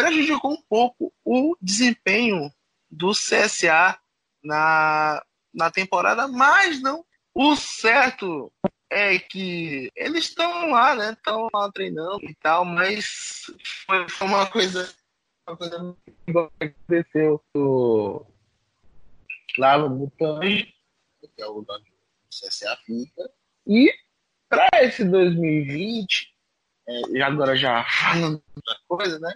prejudicou 0.00 0.52
um 0.52 0.62
pouco 0.68 1.12
o 1.24 1.56
desempenho 1.60 2.50
do 2.90 3.12
CSA 3.12 3.98
na, 4.42 5.22
na 5.52 5.70
temporada, 5.70 6.26
mas 6.26 6.80
não 6.80 7.04
o 7.34 7.54
certo 7.54 8.52
é 8.90 9.18
que 9.18 9.90
eles 9.94 10.24
estão 10.24 10.70
lá, 10.70 10.96
né? 10.96 11.12
Estão 11.12 11.48
lá 11.54 11.70
treinando 11.70 12.24
e 12.24 12.34
tal, 12.34 12.64
mas 12.64 13.44
foi, 13.86 14.08
foi 14.08 14.26
uma 14.26 14.46
coisa, 14.50 14.92
uma 15.46 15.56
coisa 15.56 15.96
que 16.26 16.32
aconteceu 16.64 17.42
lá 19.58 19.78
no 19.78 19.90
Mutange, 19.90 20.74
que 21.20 21.42
é 21.42 21.46
o 21.46 21.62
nome 21.62 21.84
do 21.84 22.28
CSA 22.28 22.76
fica. 22.84 23.30
E 23.66 23.94
para 24.48 24.68
esse 24.82 25.04
2020, 25.04 26.34
é, 26.88 27.22
agora 27.22 27.54
já 27.54 27.84
falando 27.84 28.42
outra 28.56 28.76
coisa, 28.88 29.18
né? 29.20 29.34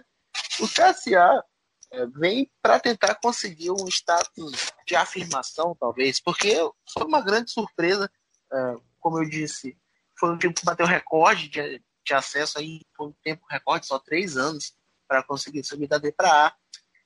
O 0.59 0.67
CSA 0.67 1.43
é, 1.91 2.05
vem 2.07 2.49
para 2.61 2.79
tentar 2.79 3.15
conseguir 3.15 3.71
um 3.71 3.87
status 3.87 4.73
de 4.85 4.95
afirmação, 4.95 5.75
talvez, 5.79 6.19
porque 6.19 6.55
foi 6.91 7.03
uma 7.03 7.21
grande 7.21 7.51
surpresa. 7.51 8.09
É, 8.51 8.75
como 8.99 9.19
eu 9.19 9.29
disse, 9.29 9.77
foi 10.17 10.31
um 10.31 10.37
time 10.37 10.53
que 10.53 10.65
bateu 10.65 10.85
recorde 10.85 11.49
de, 11.49 11.81
de 12.05 12.13
acesso 12.13 12.59
aí, 12.59 12.81
foi 12.95 13.07
um 13.07 13.13
tempo 13.23 13.45
recorde, 13.49 13.85
só 13.85 13.99
três 13.99 14.37
anos, 14.37 14.73
para 15.07 15.23
conseguir 15.23 15.63
subir 15.63 15.87
da 15.87 15.97
D 15.97 16.11
para 16.11 16.47
A. 16.47 16.55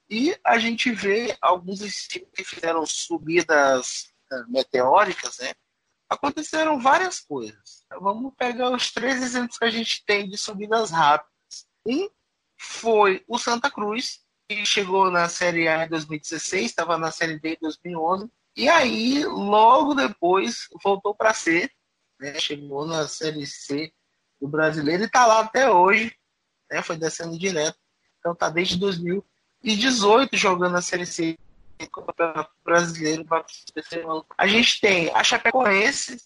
E 0.10 0.36
a 0.44 0.58
gente 0.58 0.92
vê 0.92 1.38
alguns 1.42 1.80
times 2.08 2.30
que 2.34 2.44
fizeram 2.44 2.86
subidas 2.86 4.12
uh, 4.32 4.52
meteóricas, 4.52 5.38
né? 5.40 5.54
Aconteceram 6.10 6.80
várias 6.80 7.20
coisas. 7.20 7.86
Vamos 8.02 8.34
pegar 8.36 8.72
os 8.72 8.92
três 8.92 9.22
exemplos 9.22 9.60
que 9.60 9.66
a 9.66 9.70
gente 9.70 10.04
tem 10.06 10.28
de 10.28 10.38
subidas 10.38 10.90
rápidas. 10.90 11.68
Um 11.86 12.10
foi 12.60 13.24
o 13.28 13.38
Santa 13.38 13.72
Cruz, 13.72 14.20
que 14.48 14.66
chegou 14.66 15.10
na 15.10 15.30
Série 15.30 15.68
A 15.68 15.86
em 15.86 15.90
2016, 15.90 16.66
estava 16.66 16.98
na 16.98 17.10
Série 17.12 17.40
D 17.40 17.54
em 17.54 17.58
2011, 17.62 18.30
e 18.58 18.68
aí, 18.68 19.24
logo 19.24 19.94
depois, 19.94 20.68
voltou 20.84 21.16
para 21.16 21.34
C, 21.34 21.70
né? 22.20 22.38
Chegou 22.40 22.86
na 22.86 23.08
Série 23.08 23.46
C 23.48 23.94
do 24.42 24.48
brasileiro 24.48 25.04
e 25.04 25.06
está 25.06 25.26
lá 25.26 25.40
até 25.42 25.72
hoje, 25.72 26.14
né? 26.70 26.82
Foi 26.82 26.98
descendo 26.98 27.38
direto. 27.40 27.78
Então 28.20 28.36
tá 28.36 28.50
desde 28.50 28.78
2018 28.78 30.36
jogando 30.36 30.74
na 30.74 30.82
Série 30.82 31.06
C 31.06 31.38
brasileiro 32.64 33.26
A 34.38 34.48
gente 34.48 34.82
tem 34.82 35.10
a 35.12 35.24
Chapecoense, 35.24 36.22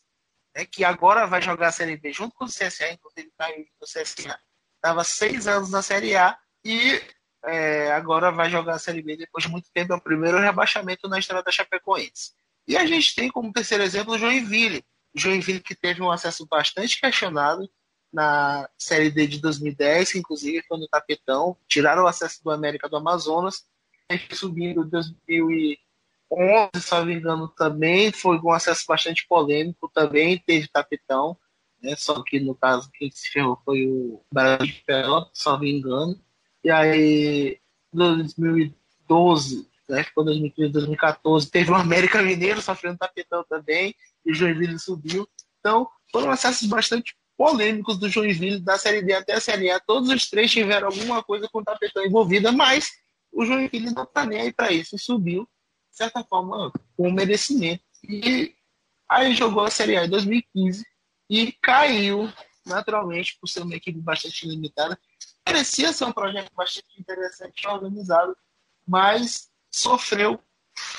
né, 0.56 0.66
que 0.66 0.84
agora 0.84 1.28
vai 1.28 1.42
jogar 1.42 1.68
a 1.68 1.72
Série 1.72 1.98
B 1.98 2.12
junto 2.12 2.36
com 2.36 2.46
o 2.46 2.48
CSA, 2.48 2.92
inclusive 2.92 3.32
no 3.80 3.86
CSA. 3.86 4.40
Estava 4.84 5.02
seis 5.06 5.48
anos 5.48 5.72
na 5.72 5.82
Série 5.82 6.14
A 6.14 6.38
e 6.66 7.02
é, 7.46 7.94
agora 7.94 8.34
vai 8.34 8.50
jogar 8.50 8.76
a 8.76 8.80
Série 8.80 9.02
B 9.02 9.16
depois 9.16 9.46
de 9.46 9.50
muito 9.50 9.70
tempo. 9.74 9.94
É 9.94 9.96
o 9.96 10.02
primeiro 10.02 10.38
rebaixamento 10.42 11.08
na 11.08 11.18
história 11.18 11.42
da 11.42 11.54
Chapecoense. 11.54 12.34
E 12.68 12.76
a 12.76 12.86
gente 12.86 13.16
tem 13.16 13.30
como 13.30 13.54
terceiro 13.54 13.82
exemplo 13.82 14.14
o 14.14 14.18
Joinville. 14.18 14.84
Joinville 15.16 15.62
que 15.62 15.74
teve 15.74 16.02
um 16.02 16.12
acesso 16.12 16.46
bastante 16.46 17.00
questionado 17.00 17.70
na 18.12 18.70
Série 18.78 19.10
D 19.10 19.26
de 19.26 19.40
2010, 19.40 20.12
que 20.12 20.20
inclusive 20.20 20.66
foi 20.68 20.78
no 20.78 20.88
tapetão, 20.90 21.56
tiraram 21.66 22.04
o 22.04 22.08
acesso 22.08 22.44
do 22.44 22.52
América 22.52 22.90
do 22.90 22.98
Amazonas, 22.98 23.64
subindo 24.34 24.84
em 24.84 24.90
2011, 24.90 25.80
se 26.78 26.92
não 26.92 27.06
me 27.06 27.14
engano, 27.16 27.48
também 27.48 28.12
foi 28.12 28.38
um 28.38 28.52
acesso 28.52 28.84
bastante 28.86 29.26
polêmico, 29.28 29.90
também 29.94 30.38
teve 30.38 30.68
tapetão, 30.68 31.38
né? 31.84 31.96
só 31.98 32.24
que 32.24 32.40
no 32.40 32.56
caso 32.56 32.90
quem 32.94 33.12
se 33.12 33.30
ferrou 33.30 33.60
foi 33.66 33.86
o 33.86 34.24
Brasil 34.32 34.68
de 34.68 34.84
Pelota, 34.86 35.30
se 35.34 35.46
não 35.46 35.60
me 35.60 35.72
engano. 35.72 36.20
E 36.64 36.72
aí, 36.72 37.60
2012, 37.92 39.68
né? 39.90 40.04
ficou 40.04 40.24
2013, 40.24 40.72
2014, 40.72 41.52
teve 41.52 41.72
o 41.72 41.76
América 41.76 42.22
Mineiro 42.22 42.62
sofrendo 42.62 42.98
tapetão 42.98 43.44
também, 43.44 43.94
e 44.26 44.32
o 44.32 44.34
Joinville 44.34 44.80
subiu. 44.80 45.28
Então, 45.60 45.88
foram 46.10 46.32
acessos 46.32 46.68
bastante 46.68 47.16
polêmicos 47.38 47.98
do 47.98 48.08
Joinville, 48.08 48.62
da 48.62 48.78
Série 48.78 49.02
D 49.02 49.14
até 49.14 49.34
a 49.34 49.42
Série 49.42 49.70
A. 49.70 49.80
Todos 49.80 50.10
os 50.10 50.30
três 50.30 50.50
tiveram 50.50 50.88
alguma 50.88 51.22
coisa 51.22 51.50
com 51.52 51.60
o 51.60 51.64
tapetão 51.64 52.06
envolvida, 52.06 52.52
mas 52.52 52.90
o 53.32 53.46
Joinville 53.46 53.92
não 53.92 54.04
está 54.04 54.26
nem 54.26 54.40
aí 54.40 54.54
para 54.54 54.72
isso 54.72 54.96
e 54.96 55.00
subiu, 55.00 55.44
de 55.92 55.98
certa 55.98 56.24
forma, 56.24 56.72
com 56.96 57.12
merecimento. 57.12 57.84
E 58.08 58.54
aí 59.10 59.36
jogou 59.36 59.64
a 59.64 59.70
Série 59.70 59.98
A 59.98 60.06
em 60.06 60.10
2015 60.10 60.84
e 61.30 61.52
caiu, 61.54 62.32
naturalmente, 62.66 63.38
por 63.40 63.48
ser 63.48 63.62
uma 63.62 63.76
equipe 63.76 64.00
bastante 64.00 64.48
limitada. 64.48 65.00
Parecia 65.44 65.92
ser 65.92 66.06
um 66.06 66.12
projeto 66.12 66.52
bastante 66.56 67.00
interessante, 67.00 67.68
organizado, 67.68 68.36
mas 68.88 69.50
sofreu 69.70 70.40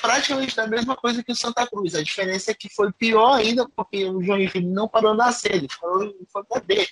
praticamente 0.01 0.55
da 0.55 0.67
mesma 0.67 0.95
coisa 0.95 1.23
que 1.23 1.31
o 1.31 1.35
Santa 1.35 1.67
Cruz. 1.67 1.95
A 1.95 2.03
diferença 2.03 2.51
é 2.51 2.53
que 2.53 2.69
foi 2.69 2.91
pior 2.93 3.33
ainda 3.33 3.67
porque 3.69 4.05
o 4.05 4.21
Joinville 4.21 4.67
não 4.67 4.87
parou 4.87 5.13
na 5.13 5.31
C, 5.31 5.49
ele 5.51 5.67
foi, 5.69 6.15
foi 6.31 6.43
para 6.43 6.61
D 6.61 6.87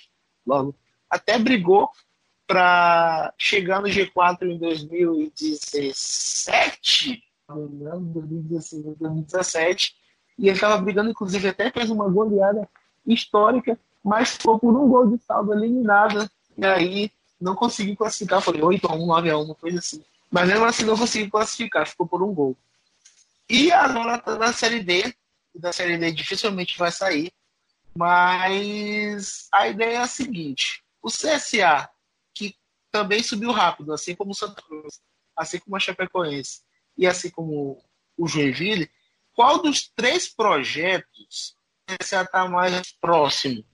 logo. 0.46 0.76
Até 1.08 1.38
brigou 1.38 1.90
para 2.46 3.32
chegar 3.38 3.80
no 3.80 3.88
G4 3.88 4.42
em 4.42 4.58
2017, 4.58 7.24
2016, 7.48 8.84
2017, 8.98 9.94
e 10.38 10.48
ele 10.48 10.56
estava 10.56 10.78
brigando, 10.78 11.10
inclusive 11.10 11.48
até 11.48 11.70
fez 11.70 11.90
uma 11.90 12.08
goleada 12.08 12.68
histórica, 13.12 13.78
mas 14.02 14.30
ficou 14.30 14.58
por 14.58 14.74
um 14.76 14.88
gol 14.88 15.06
de 15.06 15.22
saldo 15.22 15.52
eliminada, 15.52 16.30
e 16.56 16.64
aí 16.64 17.10
não 17.40 17.54
conseguiu 17.54 17.96
classificar, 17.96 18.40
foi 18.40 18.60
8 18.60 18.86
a 18.86 18.94
1, 18.94 19.06
9 19.06 19.30
a 19.30 19.38
1, 19.38 19.42
uma 19.42 19.54
coisa 19.54 19.78
assim. 19.78 20.04
Mas 20.30 20.48
mesmo 20.48 20.64
assim 20.64 20.84
não 20.84 20.96
conseguiu 20.96 21.30
classificar, 21.30 21.86
ficou 21.86 22.06
por 22.06 22.22
um 22.22 22.32
gol. 22.32 22.56
E 23.48 23.70
agora 23.70 24.18
tá 24.18 24.36
na 24.36 24.52
Série 24.52 24.82
D. 24.82 25.14
Da 25.54 25.72
Série 25.72 25.96
D 25.98 26.10
dificilmente 26.10 26.78
vai 26.78 26.90
sair. 26.90 27.32
Mas 27.94 29.46
a 29.52 29.68
ideia 29.68 29.98
é 29.98 29.98
a 29.98 30.06
seguinte: 30.06 30.82
o 31.00 31.08
CSA, 31.08 31.88
que 32.34 32.56
também 32.90 33.22
subiu 33.22 33.52
rápido, 33.52 33.92
assim 33.92 34.14
como 34.16 34.32
o 34.32 34.34
Santa 34.34 34.60
Cruz, 34.62 35.00
assim 35.36 35.58
como 35.60 35.76
a 35.76 35.80
Chapecoense 35.80 36.62
e 36.96 37.06
assim 37.06 37.30
como 37.30 37.82
o 38.16 38.26
Joinville, 38.26 38.90
qual 39.34 39.62
dos 39.62 39.88
três 39.88 40.28
projetos 40.28 41.56
CSA 41.86 42.22
está 42.22 42.48
mais 42.48 42.92
próximo? 42.92 43.64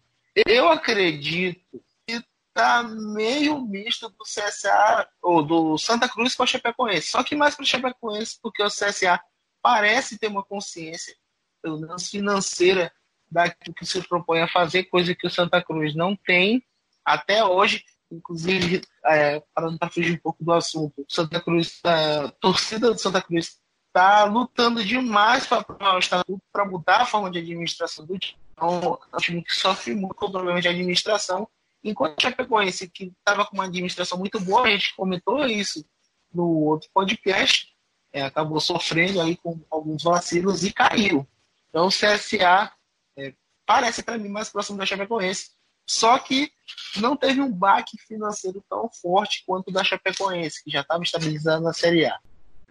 Eu 0.46 0.68
acredito 0.68 1.82
que 2.06 2.22
está 2.48 2.82
meio 2.82 3.60
misto 3.60 4.08
do 4.08 4.24
CSA 4.24 5.08
ou 5.22 5.42
do 5.42 5.78
Santa 5.78 6.08
Cruz 6.08 6.34
com 6.34 6.42
a 6.42 6.46
Chapecoense, 6.46 7.08
só 7.08 7.22
que 7.22 7.36
mais 7.36 7.54
para 7.54 7.64
Chapecoense, 7.64 8.38
porque 8.42 8.62
o 8.62 8.68
CSA 8.68 9.20
parece 9.62 10.18
ter 10.18 10.28
uma 10.28 10.44
consciência, 10.44 11.14
pelo 11.62 11.80
menos 11.80 12.08
financeira, 12.08 12.92
daquilo 13.30 13.74
que 13.74 13.86
se 13.86 14.02
propõe 14.08 14.40
a 14.40 14.48
fazer, 14.48 14.84
coisa 14.84 15.14
que 15.14 15.26
o 15.26 15.30
Santa 15.30 15.62
Cruz 15.62 15.94
não 15.94 16.16
tem 16.16 16.62
até 17.04 17.44
hoje. 17.44 17.84
Inclusive, 18.10 18.82
é, 19.06 19.40
para 19.54 19.88
fugir 19.88 20.14
um 20.14 20.20
pouco 20.20 20.44
do 20.44 20.52
assunto, 20.52 21.06
Santa 21.08 21.40
Cruz, 21.40 21.78
a 21.84 22.28
torcida 22.40 22.92
do 22.92 22.98
Santa 22.98 23.22
Cruz 23.22 23.59
está 23.90 24.24
lutando 24.24 24.84
demais 24.84 25.46
para 25.46 25.64
para 25.64 26.64
mudar 26.64 27.02
a 27.02 27.06
forma 27.06 27.30
de 27.30 27.38
administração 27.38 28.06
do 28.06 28.18
time. 28.18 28.38
Então, 28.52 28.98
é 29.12 29.16
um 29.16 29.18
time 29.18 29.42
que 29.42 29.54
sofre 29.54 29.94
muito 29.94 30.14
com 30.14 30.30
problemas 30.30 30.62
de 30.62 30.68
administração. 30.68 31.48
Enquanto 31.82 32.18
a 32.18 32.22
Chapecoense, 32.22 32.88
que 32.88 33.12
estava 33.18 33.44
com 33.44 33.56
uma 33.56 33.64
administração 33.64 34.18
muito 34.18 34.38
boa, 34.38 34.62
a 34.62 34.70
gente 34.70 34.94
comentou 34.94 35.44
isso 35.46 35.84
no 36.32 36.46
outro 36.46 36.88
podcast, 36.92 37.74
é, 38.12 38.22
acabou 38.22 38.60
sofrendo 38.60 39.20
aí 39.20 39.36
com 39.36 39.58
alguns 39.70 40.02
vacilos 40.02 40.62
e 40.62 40.72
caiu. 40.72 41.26
Então 41.68 41.86
o 41.86 41.90
CSA 41.90 42.70
é, 43.16 43.34
parece 43.66 44.02
para 44.02 44.18
mim 44.18 44.28
mais 44.28 44.50
próximo 44.50 44.78
da 44.78 44.86
Chapecoense, 44.86 45.50
só 45.86 46.18
que 46.18 46.52
não 46.96 47.16
teve 47.16 47.40
um 47.40 47.50
baque 47.50 47.96
financeiro 47.98 48.62
tão 48.68 48.88
forte 48.90 49.42
quanto 49.46 49.68
o 49.68 49.72
da 49.72 49.82
Chapecoense, 49.82 50.62
que 50.62 50.70
já 50.70 50.82
estava 50.82 51.02
estabilizando 51.02 51.64
na 51.64 51.72
Série 51.72 52.06
A. 52.06 52.20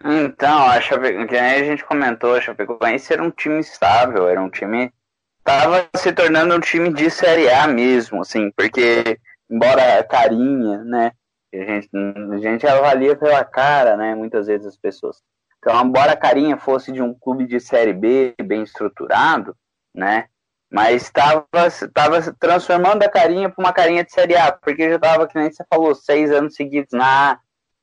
Então, 0.02 0.66
a 0.66 0.80
Chapecoense, 0.80 1.36
a 1.36 1.64
gente 1.64 1.84
comentou, 1.84 2.34
a 2.34 2.40
Chapecoense 2.40 3.12
era 3.12 3.22
um 3.22 3.30
time 3.30 3.60
estável, 3.60 4.28
era 4.28 4.40
um 4.40 4.50
time 4.50 4.92
estava 5.38 5.88
se 5.96 6.12
tornando 6.12 6.54
um 6.54 6.60
time 6.60 6.92
de 6.92 7.10
Série 7.10 7.50
A 7.50 7.66
mesmo, 7.66 8.20
assim, 8.20 8.50
porque 8.52 9.18
embora 9.50 10.02
carinha, 10.04 10.84
né, 10.84 11.12
a 11.52 11.56
gente, 11.56 11.88
a 11.94 12.38
gente 12.38 12.66
avalia 12.66 13.16
pela 13.16 13.44
cara, 13.44 13.96
né? 13.96 14.14
Muitas 14.14 14.46
vezes 14.46 14.66
as 14.66 14.76
pessoas. 14.76 15.20
Então, 15.58 15.84
embora 15.84 16.12
a 16.12 16.16
carinha 16.16 16.56
fosse 16.56 16.92
de 16.92 17.02
um 17.02 17.12
clube 17.12 17.46
de 17.46 17.58
Série 17.58 17.92
B 17.92 18.34
bem 18.42 18.62
estruturado, 18.62 19.56
né? 19.94 20.26
Mas 20.72 21.02
estava 21.02 21.44
tava 21.92 22.32
transformando 22.38 23.02
a 23.02 23.08
carinha 23.08 23.50
para 23.50 23.62
uma 23.62 23.72
carinha 23.72 24.04
de 24.04 24.12
Série 24.12 24.36
A, 24.36 24.52
porque 24.52 24.88
já 24.88 24.96
estava, 24.96 25.26
que 25.26 25.36
nem 25.36 25.50
você 25.50 25.64
falou, 25.68 25.94
seis 25.94 26.30
anos 26.30 26.54
seguidos 26.54 26.92
na 26.92 27.32
A, 27.32 27.38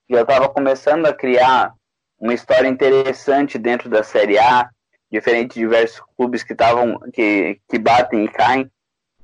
já 0.10 0.22
estava 0.22 0.48
começando 0.48 1.06
a 1.06 1.14
criar 1.14 1.74
uma 2.20 2.34
história 2.34 2.68
interessante 2.68 3.58
dentro 3.58 3.90
da 3.90 4.04
Série 4.04 4.38
A, 4.38 4.70
diferente 5.12 5.54
de 5.54 5.62
diversos 5.62 6.02
clubes 6.16 6.44
que 6.44 6.54
estavam 6.54 7.00
que, 7.14 7.60
que 7.70 7.78
batem 7.78 8.26
e 8.26 8.28
caem, 8.28 8.70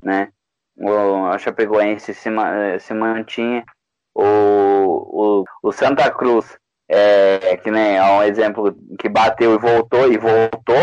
né? 0.01 0.29
O, 0.75 1.25
a 1.27 1.37
Chapecoense 1.37 2.13
se, 2.13 2.29
se 2.79 2.93
mantinha 2.93 3.63
o, 4.13 4.23
o, 4.23 5.45
o 5.61 5.71
Santa 5.71 6.09
Cruz, 6.11 6.57
é, 6.87 7.57
que 7.57 7.71
nem 7.71 7.97
é 7.97 8.03
um 8.03 8.23
exemplo 8.23 8.75
que 8.99 9.09
bateu 9.09 9.55
e 9.55 9.57
voltou, 9.57 10.11
e 10.11 10.17
voltou, 10.17 10.75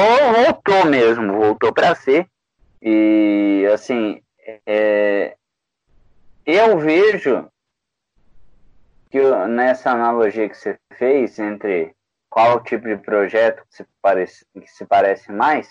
voltou 0.44 0.86
mesmo, 0.86 1.32
voltou 1.32 1.72
para 1.72 1.94
ser. 1.94 2.26
E 2.82 3.66
assim, 3.72 4.22
é, 4.66 5.36
eu 6.46 6.78
vejo 6.78 7.48
que 9.10 9.20
nessa 9.48 9.90
analogia 9.90 10.48
que 10.48 10.56
você 10.56 10.78
fez 10.94 11.38
entre 11.38 11.94
qual 12.30 12.62
tipo 12.62 12.86
de 12.86 12.96
projeto 12.96 13.62
que 13.68 13.76
se 13.76 13.86
parece, 14.00 14.46
que 14.54 14.70
se 14.70 14.86
parece 14.86 15.32
mais, 15.32 15.68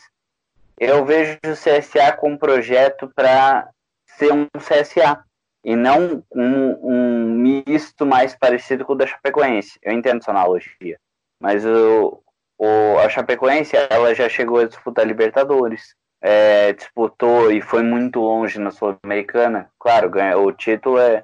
eu 0.78 1.06
vejo 1.06 1.40
o 1.46 1.54
CSA 1.54 2.12
como 2.18 2.38
projeto 2.38 3.12
para 3.16 3.70
ser 4.06 4.32
um 4.34 4.46
CSA 4.58 5.24
e 5.64 5.76
não 5.76 6.24
um, 6.34 6.78
um, 6.82 7.26
misto 7.36 8.06
mais 8.06 8.36
parecido 8.36 8.86
com 8.86 8.94
o 8.94 8.96
da 8.96 9.08
Chapecoense. 9.08 9.80
Eu 9.82 9.94
entendo 9.94 10.20
essa 10.20 10.32
analogia, 10.32 11.00
mas 11.40 11.66
o, 11.66 12.22
o, 12.58 13.00
a 13.00 13.10
Chapecoense 13.10 13.76
ela 13.90 14.14
já 14.14 14.30
chegou 14.30 14.60
a 14.60 14.68
disputar 14.68 15.08
Libertadores, 15.08 15.96
é, 16.22 16.74
disputou 16.74 17.52
e 17.52 17.62
foi 17.62 17.84
muito 17.84 18.20
longe 18.20 18.60
na 18.60 18.72
Sul-Americana. 18.72 19.70
Claro, 19.80 20.10
ganhou, 20.10 20.48
o 20.48 20.54
título 20.54 21.00
é, 21.00 21.24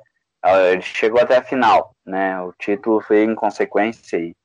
ele 0.71 0.81
chegou 0.81 1.21
até 1.21 1.37
a 1.37 1.43
final, 1.43 1.95
né? 2.05 2.39
O 2.41 2.53
título 2.53 3.01
foi 3.01 3.23
em 3.23 3.35
consequência 3.35 4.17
e 4.17 4.35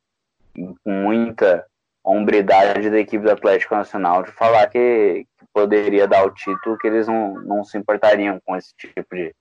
com 0.84 0.90
muita 0.90 1.66
hombridade 2.04 2.90
da 2.90 2.98
equipe 2.98 3.24
do 3.24 3.30
Atlético 3.30 3.74
Nacional 3.74 4.22
de 4.22 4.32
falar 4.32 4.66
que, 4.68 5.26
que 5.38 5.46
poderia 5.52 6.06
dar 6.06 6.24
o 6.24 6.30
título, 6.30 6.78
que 6.78 6.86
eles 6.86 7.06
não, 7.06 7.34
não 7.42 7.64
se 7.64 7.76
importariam 7.76 8.40
com 8.44 8.56
esse 8.56 8.74
tipo 8.76 9.14
de, 9.14 9.34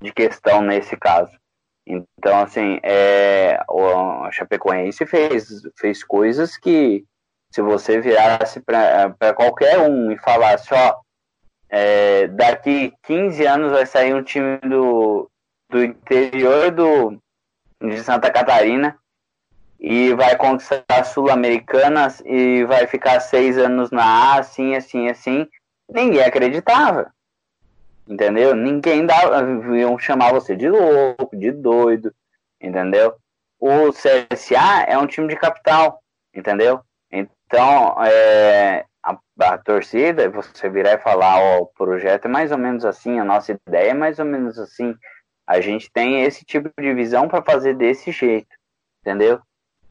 de 0.00 0.12
questão 0.12 0.62
nesse 0.62 0.96
caso. 0.96 1.36
Então, 1.86 2.38
assim, 2.40 2.78
é, 2.82 3.58
a 3.68 4.30
Chapecoense 4.30 5.06
fez, 5.06 5.62
fez 5.78 6.04
coisas 6.04 6.56
que, 6.56 7.04
se 7.50 7.62
você 7.62 8.00
virasse 8.00 8.60
para 8.60 9.34
qualquer 9.34 9.78
um 9.78 10.10
e 10.10 10.18
falasse, 10.18 10.72
ó, 10.74 11.00
é, 11.70 12.26
daqui 12.28 12.92
15 13.04 13.46
anos 13.46 13.72
vai 13.72 13.86
sair 13.86 14.14
um 14.14 14.22
time 14.22 14.58
do, 14.58 15.30
do 15.70 15.82
interior 15.82 16.70
do, 16.70 17.18
de 17.80 17.98
Santa 18.00 18.30
Catarina 18.30 18.98
e 19.78 20.12
vai 20.14 20.36
conquistar 20.36 21.04
Sul-Americanas 21.04 22.20
e 22.24 22.64
vai 22.64 22.86
ficar 22.86 23.20
seis 23.20 23.56
anos 23.56 23.90
na 23.90 24.04
A, 24.04 24.38
assim, 24.40 24.74
assim, 24.74 25.08
assim, 25.08 25.46
ninguém 25.88 26.22
acreditava. 26.22 27.12
Entendeu? 28.06 28.54
Ninguém 28.54 29.06
dava, 29.06 29.76
iam 29.76 29.98
chamar 29.98 30.32
você 30.32 30.56
de 30.56 30.68
louco, 30.68 31.36
de 31.36 31.52
doido, 31.52 32.12
entendeu? 32.60 33.14
O 33.60 33.92
CSA 33.92 34.84
é 34.86 34.96
um 34.96 35.06
time 35.06 35.28
de 35.28 35.36
capital, 35.36 36.00
entendeu? 36.34 36.80
Então, 37.10 37.96
é, 38.02 38.84
a, 39.02 39.18
a, 39.40 39.58
torcida, 39.58 40.28
você 40.28 40.68
virar 40.68 40.94
e 40.94 40.98
falar, 40.98 41.38
ó, 41.38 41.62
o 41.62 41.66
projeto 41.66 42.24
é 42.24 42.28
mais 42.28 42.50
ou 42.50 42.58
menos 42.58 42.84
assim, 42.84 43.18
a 43.18 43.24
nossa 43.24 43.52
ideia 43.52 43.90
é 43.90 43.94
mais 43.94 44.18
ou 44.18 44.24
menos 44.24 44.58
assim. 44.58 44.94
A 45.46 45.60
gente 45.60 45.90
tem 45.90 46.22
esse 46.24 46.44
tipo 46.44 46.70
de 46.78 46.92
visão 46.94 47.28
para 47.28 47.42
fazer 47.42 47.74
desse 47.74 48.10
jeito, 48.10 48.54
entendeu? 49.02 49.40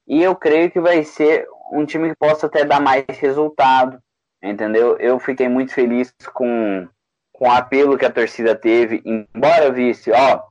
E 0.08 0.24
eu 0.24 0.36
creio 0.36 0.72
que 0.72 0.80
vai 0.80 1.04
ser 1.04 1.48
um 1.72 1.86
time 1.86 2.10
que 2.10 2.16
possa 2.16 2.48
até 2.48 2.64
dar 2.64 2.80
mais 2.80 3.06
resultado, 3.10 4.00
entendeu? 4.42 4.98
Eu 4.98 5.20
fiquei 5.20 5.50
muito 5.50 5.74
feliz 5.74 6.14
com, 6.34 6.88
com 7.34 7.48
o 7.48 7.52
apelo 7.52 7.98
que 7.98 8.06
a 8.06 8.12
torcida 8.12 8.56
teve, 8.56 9.02
embora 9.06 9.72
visse, 9.72 10.12
ó, 10.12 10.44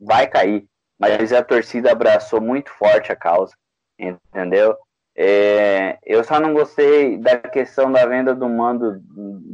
vai 0.00 0.26
cair, 0.26 0.64
mas 0.98 1.32
a 1.32 1.42
torcida 1.42 1.92
abraçou 1.92 2.40
muito 2.40 2.70
forte 2.70 3.12
a 3.12 3.16
causa, 3.16 3.54
entendeu? 3.98 4.76
É, 5.14 5.98
eu 6.04 6.24
só 6.24 6.40
não 6.40 6.54
gostei 6.54 7.18
da 7.18 7.38
questão 7.38 7.92
da 7.92 8.06
venda 8.06 8.34
do 8.34 8.48
mando 8.48 9.00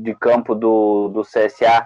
de 0.03 0.15
campo 0.15 0.55
do, 0.55 1.09
do 1.09 1.23
CSA 1.23 1.85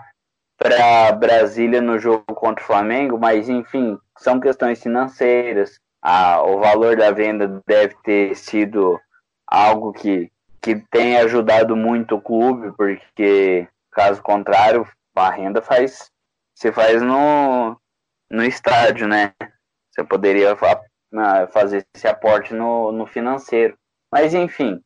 para 0.59 1.11
Brasília 1.13 1.81
no 1.81 1.99
jogo 1.99 2.25
contra 2.35 2.63
o 2.63 2.67
Flamengo, 2.67 3.19
mas 3.19 3.49
enfim, 3.49 3.99
são 4.19 4.39
questões 4.39 4.81
financeiras. 4.81 5.81
Ah, 6.03 6.43
o 6.43 6.59
valor 6.59 6.97
da 6.97 7.13
venda 7.13 7.63
deve 7.65 7.95
ter 8.03 8.35
sido 8.35 9.01
algo 9.47 9.93
que, 9.93 10.33
que 10.61 10.77
tem 10.91 11.17
ajudado 11.19 11.77
muito 11.77 12.17
o 12.17 12.21
clube, 12.21 12.73
porque 12.77 13.69
caso 13.91 14.21
contrário, 14.21 14.87
a 15.15 15.31
renda 15.31 15.63
faz 15.63 16.11
se 16.55 16.73
faz 16.73 17.01
no, 17.03 17.77
no 18.31 18.45
estádio, 18.45 19.07
né? 19.07 19.33
Você 19.91 20.03
poderia 20.03 20.57
fazer 21.53 21.87
esse 21.95 22.09
aporte 22.09 22.55
no, 22.55 22.91
no 22.93 23.07
financeiro. 23.07 23.77
Mas 24.11 24.35
enfim, 24.35 24.83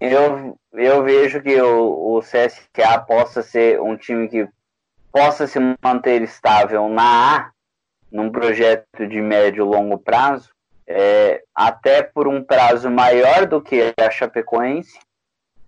eu, 0.00 0.58
eu 0.72 1.02
vejo 1.02 1.40
que 1.40 1.60
o, 1.60 2.16
o 2.16 2.20
CSA 2.20 2.98
possa 3.06 3.42
ser 3.42 3.80
um 3.80 3.96
time 3.96 4.28
que 4.28 4.48
possa 5.12 5.46
se 5.46 5.58
manter 5.82 6.22
estável 6.22 6.88
na 6.88 7.36
A, 7.36 7.50
num 8.10 8.30
projeto 8.30 9.06
de 9.06 9.20
médio 9.20 9.64
e 9.64 9.68
longo 9.68 9.98
prazo, 9.98 10.50
é, 10.86 11.42
até 11.54 12.02
por 12.02 12.28
um 12.28 12.42
prazo 12.42 12.90
maior 12.90 13.46
do 13.46 13.60
que 13.60 13.92
a 13.98 14.10
Chapecoense, 14.10 14.98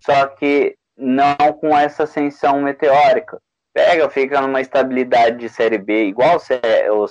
só 0.01 0.27
que 0.27 0.77
não 0.97 1.37
com 1.61 1.77
essa 1.77 2.05
ascensão 2.05 2.61
meteórica. 2.61 3.41
Pega, 3.73 4.09
fica 4.11 4.41
numa 4.41 4.61
estabilidade 4.61 5.39
de 5.39 5.49
Série 5.49 5.79
B, 5.79 6.07
igual 6.07 6.37
o, 6.37 7.05
o 7.05 7.07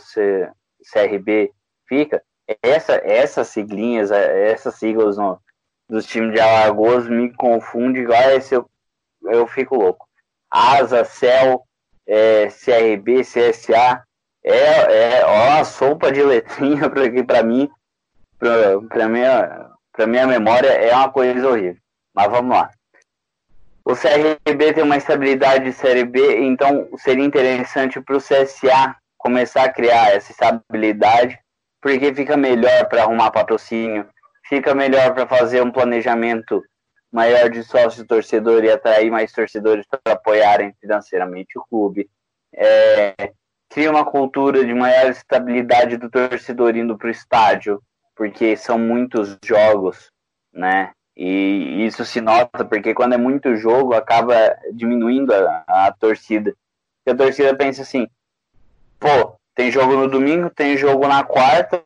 CRB 0.91 1.51
fica, 1.87 2.21
essa, 2.61 2.95
essas 3.03 3.47
siglinhas, 3.47 4.11
essas 4.11 4.75
siglas 4.75 5.17
no, 5.17 5.39
dos 5.89 6.05
times 6.05 6.33
de 6.33 6.39
Alagoas 6.39 7.07
me 7.07 7.33
confunde 7.33 7.99
igual 7.99 8.21
eu, 8.51 8.69
eu 9.23 9.47
fico 9.47 9.75
louco. 9.75 10.07
Asa, 10.49 11.03
Cel, 11.03 11.63
é, 12.05 12.47
CRB, 12.47 13.21
CSA, 13.21 14.03
é, 14.49 15.19
é 15.19 15.25
ó, 15.25 15.59
a 15.59 15.63
sopa 15.63 16.11
de 16.11 16.23
letrinha 16.23 16.89
para 17.25 17.43
mim, 17.43 17.69
para 18.39 19.07
minha, 19.07 19.69
pra 19.91 20.07
minha 20.07 20.27
memória, 20.27 20.69
é 20.69 20.93
uma 20.95 21.09
coisa 21.09 21.47
horrível. 21.47 21.81
Mas 22.13 22.31
vamos 22.31 22.55
lá. 22.55 22.69
O 23.85 23.95
CRB 23.95 24.73
tem 24.73 24.83
uma 24.83 24.97
estabilidade 24.97 25.65
de 25.65 25.73
Série 25.73 26.03
B, 26.03 26.41
então 26.41 26.89
seria 26.97 27.23
interessante 27.23 28.01
para 28.01 28.17
o 28.17 28.21
CSA 28.21 28.95
começar 29.17 29.63
a 29.63 29.71
criar 29.71 30.11
essa 30.11 30.31
estabilidade 30.31 31.39
porque 31.81 32.13
fica 32.13 32.35
melhor 32.35 32.89
para 32.89 33.03
arrumar 33.03 33.31
patrocínio, 33.31 34.05
fica 34.47 34.75
melhor 34.75 35.13
para 35.13 35.25
fazer 35.25 35.61
um 35.61 35.71
planejamento 35.71 36.61
maior 37.11 37.49
de 37.49 37.63
sócio 37.63 38.05
torcedor 38.05 38.63
e 38.63 38.71
atrair 38.71 39.09
mais 39.09 39.31
torcedores 39.31 39.85
para 39.87 40.13
apoiarem 40.13 40.73
financeiramente 40.81 41.57
o 41.57 41.63
clube. 41.63 42.09
É, 42.53 43.31
cria 43.69 43.91
uma 43.91 44.05
cultura 44.05 44.65
de 44.65 44.73
maior 44.73 45.09
estabilidade 45.09 45.97
do 45.97 46.09
torcedor 46.09 46.75
indo 46.75 46.97
para 46.97 47.07
o 47.07 47.11
estádio, 47.11 47.81
porque 48.15 48.55
são 48.55 48.79
muitos 48.79 49.37
jogos, 49.43 50.11
né? 50.53 50.91
E 51.15 51.85
isso 51.85 52.05
se 52.05 52.21
nota, 52.21 52.63
porque 52.63 52.93
quando 52.93 53.13
é 53.13 53.17
muito 53.17 53.55
jogo, 53.55 53.95
acaba 53.95 54.55
diminuindo 54.71 55.33
a, 55.33 55.63
a 55.67 55.91
torcida. 55.91 56.55
A 57.07 57.15
torcida 57.15 57.55
pensa 57.55 57.81
assim, 57.81 58.07
pô, 58.99 59.35
tem 59.55 59.71
jogo 59.71 59.95
no 59.95 60.07
domingo, 60.07 60.49
tem 60.51 60.77
jogo 60.77 61.07
na 61.07 61.23
quarta. 61.23 61.83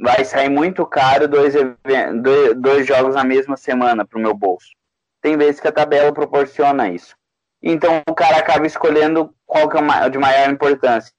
Vai 0.00 0.24
sair 0.24 0.48
muito 0.48 0.86
caro 0.86 1.26
dois, 1.26 1.54
dois, 2.22 2.54
dois 2.54 2.86
jogos 2.86 3.16
na 3.16 3.24
mesma 3.24 3.56
semana 3.56 4.06
para 4.06 4.18
o 4.18 4.22
meu 4.22 4.32
bolso. 4.32 4.68
Tem 5.20 5.36
vezes 5.36 5.60
que 5.60 5.66
a 5.66 5.72
tabela 5.72 6.12
proporciona 6.12 6.88
isso. 6.88 7.16
Então 7.60 8.00
o 8.08 8.14
cara 8.14 8.36
acaba 8.36 8.64
escolhendo 8.64 9.34
qual 9.48 9.68
que 9.68 9.78
é 9.78 10.10
de 10.10 10.18
maior 10.18 10.50
importância. 10.50 11.12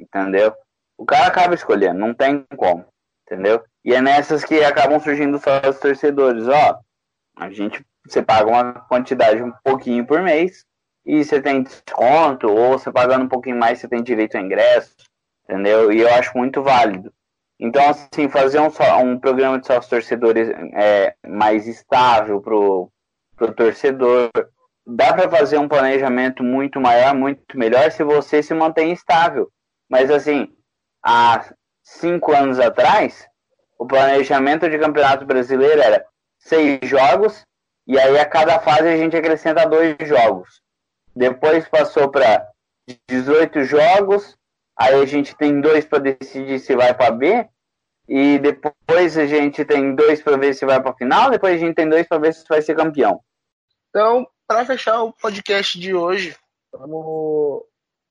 Entendeu? 0.00 0.52
O 0.96 1.04
cara 1.04 1.26
acaba 1.26 1.54
escolhendo, 1.54 2.00
não 2.00 2.14
tem 2.14 2.44
como. 2.56 2.84
Entendeu? 3.26 3.62
E 3.84 3.94
é 3.94 4.00
nessas 4.00 4.42
que 4.42 4.64
acabam 4.64 4.98
surgindo 4.98 5.38
só 5.38 5.60
os 5.68 5.78
torcedores. 5.78 6.48
Ó, 6.48 6.80
a 7.36 7.50
gente, 7.50 7.84
você 8.06 8.22
paga 8.22 8.48
uma 8.48 8.72
quantidade 8.72 9.42
um 9.42 9.52
pouquinho 9.62 10.06
por 10.06 10.22
mês 10.22 10.64
e 11.04 11.24
você 11.24 11.40
tem 11.40 11.62
desconto, 11.62 12.48
ou 12.48 12.78
você 12.78 12.90
pagando 12.90 13.26
um 13.26 13.28
pouquinho 13.28 13.56
mais, 13.56 13.78
você 13.78 13.88
tem 13.88 14.02
direito 14.02 14.36
a 14.36 14.40
ingresso, 14.40 14.94
entendeu? 15.44 15.92
E 15.92 16.00
eu 16.00 16.08
acho 16.14 16.36
muito 16.36 16.62
válido. 16.62 17.12
Então, 17.60 17.82
assim, 17.88 18.28
fazer 18.28 18.60
um, 18.60 18.70
um 19.02 19.18
programa 19.18 19.58
de 19.58 19.66
sócios 19.66 19.88
torcedores 19.88 20.48
é, 20.74 21.14
mais 21.26 21.66
estável 21.66 22.40
pro, 22.40 22.90
pro 23.36 23.54
torcedor, 23.54 24.30
dá 24.88 25.12
para 25.12 25.30
fazer 25.30 25.58
um 25.58 25.68
planejamento 25.68 26.42
muito 26.42 26.80
maior, 26.80 27.14
muito 27.14 27.58
melhor 27.58 27.90
se 27.92 28.02
você 28.02 28.42
se 28.42 28.54
mantém 28.54 28.90
estável. 28.92 29.50
Mas, 29.88 30.10
assim, 30.10 30.48
há 31.04 31.44
cinco 31.82 32.32
anos 32.32 32.58
atrás, 32.58 33.28
o 33.78 33.86
planejamento 33.86 34.68
de 34.68 34.78
campeonato 34.78 35.26
brasileiro 35.26 35.80
era 35.80 36.04
seis 36.38 36.80
jogos, 36.82 37.44
e 37.86 37.98
aí 37.98 38.18
a 38.18 38.24
cada 38.24 38.58
fase 38.60 38.88
a 38.88 38.96
gente 38.96 39.16
acrescenta 39.16 39.66
dois 39.66 39.96
jogos. 40.02 40.60
Depois 41.14 41.68
passou 41.68 42.10
para 42.10 42.46
18 43.08 43.64
jogos. 43.64 44.36
Aí 44.78 44.94
a 44.94 45.06
gente 45.06 45.36
tem 45.36 45.60
dois 45.60 45.84
para 45.84 45.98
decidir 45.98 46.58
se 46.60 46.76
vai 46.76 46.94
para 46.94 47.10
B. 47.10 47.48
E 48.08 48.38
depois 48.38 49.18
a 49.18 49.26
gente 49.26 49.64
tem 49.64 49.94
dois 49.94 50.22
para 50.22 50.36
ver 50.36 50.54
se 50.54 50.64
vai 50.64 50.80
para 50.80 50.94
final. 50.94 51.30
Depois 51.30 51.54
a 51.54 51.58
gente 51.58 51.74
tem 51.74 51.88
dois 51.88 52.06
para 52.06 52.18
ver 52.18 52.34
se 52.34 52.44
vai 52.48 52.62
ser 52.62 52.76
campeão. 52.76 53.20
Então, 53.88 54.28
para 54.46 54.66
fechar 54.66 55.02
o 55.02 55.12
podcast 55.12 55.78
de 55.78 55.94
hoje, 55.94 56.36
vamos 56.72 57.64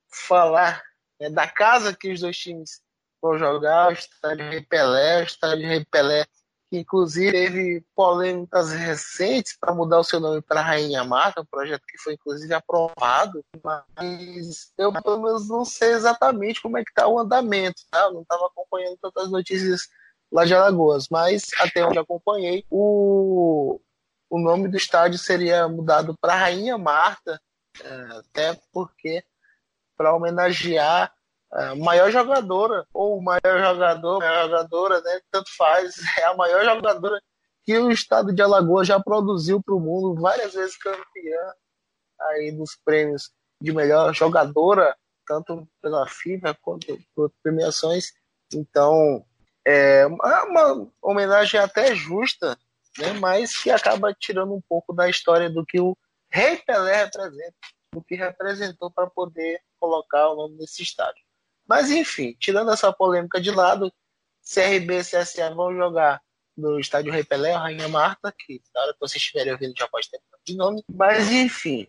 falar 0.10 0.84
né, 1.20 1.30
da 1.30 1.48
casa 1.48 1.96
que 1.96 2.12
os 2.12 2.22
dois 2.22 2.38
times 2.38 2.82
vão 3.22 3.38
jogar: 3.38 3.90
o 3.90 3.92
estádio 3.92 4.50
Rei 4.50 4.62
Pelé, 4.62 5.22
o 5.22 5.24
estádio 5.24 5.68
Rei 5.68 5.86
Pelé 5.86 6.26
que 6.70 6.80
inclusive 6.80 7.32
teve 7.32 7.86
polêmicas 7.96 8.72
recentes 8.72 9.58
para 9.60 9.74
mudar 9.74 10.00
o 10.00 10.04
seu 10.04 10.20
nome 10.20 10.42
para 10.42 10.62
Rainha 10.62 11.04
Marta, 11.04 11.42
um 11.42 11.46
projeto 11.46 11.84
que 11.88 11.98
foi 11.98 12.14
inclusive 12.14 12.54
aprovado, 12.54 13.44
mas 13.64 14.72
eu 14.78 14.92
pelo 14.92 15.22
menos 15.22 15.48
não 15.48 15.64
sei 15.64 15.92
exatamente 15.92 16.62
como 16.62 16.78
é 16.78 16.84
que 16.84 16.90
está 16.90 17.08
o 17.08 17.20
andamento, 17.20 17.82
tá? 17.90 18.04
Eu 18.06 18.14
não 18.14 18.22
estava 18.22 18.48
acompanhando 18.48 18.98
tantas 18.98 19.32
notícias 19.32 19.88
lá 20.32 20.44
de 20.44 20.54
Alagoas, 20.54 21.08
mas 21.10 21.46
até 21.60 21.86
onde 21.86 22.00
acompanhei, 22.00 22.66
o, 22.70 23.80
o 24.30 24.40
nome 24.40 24.68
do 24.68 24.78
estádio 24.78 25.18
seria 25.18 25.68
mudado 25.68 26.16
para 26.20 26.36
Rainha 26.36 26.78
Marta, 26.78 27.40
é, 27.82 27.90
até 28.18 28.60
porque 28.72 29.24
para 29.96 30.14
homenagear 30.14 31.12
a 31.52 31.76
maior 31.76 32.12
jogadora, 32.12 32.86
ou 32.94 33.18
o 33.18 33.24
maior 33.24 33.60
jogador, 33.60 34.20
maior 34.20 34.46
jogadora, 34.46 35.02
né? 35.02 35.22
Tanto 35.32 35.50
faz, 35.56 35.96
é 36.20 36.26
a 36.26 36.36
maior 36.36 36.64
jogadora 36.64 37.22
que 37.64 37.78
o 37.78 37.92
estado 37.92 38.34
de 38.34 38.42
Alagoas 38.42 38.88
já 38.88 39.00
produziu 39.00 39.62
para 39.62 39.76
o 39.76 39.80
mundo, 39.80 40.22
várias 40.22 40.54
vezes 40.54 40.78
campeã 40.78 41.54
aí 42.20 42.52
dos 42.52 42.78
prêmios 42.84 43.32
de 43.62 43.74
melhor 43.74 44.14
jogadora, 44.14 44.96
tanto 45.26 45.68
pela 45.82 46.08
FIFA 46.08 46.58
quanto 46.62 46.98
por 47.14 47.32
premiações. 47.44 48.14
Então, 48.54 49.26
é 49.66 50.06
uma 50.06 50.88
homenagem 51.02 51.60
até 51.60 51.94
justa, 51.94 52.58
né? 52.98 53.14
mas 53.14 53.58
que 53.58 53.70
acaba 53.70 54.14
tirando 54.14 54.54
um 54.54 54.62
pouco 54.62 54.94
da 54.94 55.10
história 55.10 55.50
do 55.50 55.66
que 55.66 55.80
o 55.80 55.98
Rei 56.30 56.58
Pelé 56.58 57.06
representa, 57.06 57.56
do 57.94 58.04
que 58.04 58.16
representou 58.16 58.92
para 58.92 59.08
poder 59.08 59.62
colocar 59.80 60.30
o 60.30 60.36
nome 60.36 60.58
desse 60.58 60.84
estádio. 60.84 61.24
Mas 61.68 61.90
enfim, 61.90 62.36
tirando 62.40 62.72
essa 62.72 62.92
polêmica 62.92 63.40
de 63.40 63.52
lado, 63.52 63.92
CRB 64.42 65.00
e 65.00 65.04
CSA 65.04 65.54
vão 65.54 65.76
jogar 65.76 66.22
no 66.56 66.80
estádio 66.80 67.12
Rei 67.12 67.24
Pelé, 67.24 67.52
Rainha 67.52 67.88
Marta, 67.88 68.34
que 68.38 68.62
na 68.74 68.82
hora 68.82 68.94
que 68.94 69.00
vocês 69.00 69.22
estiverem 69.22 69.54
ouvindo 69.54 69.74
já 69.78 69.88
pode 69.88 70.10
ter 70.10 70.20
de 70.46 70.56
nome. 70.56 70.84
Mas 70.90 71.30
enfim, 71.30 71.88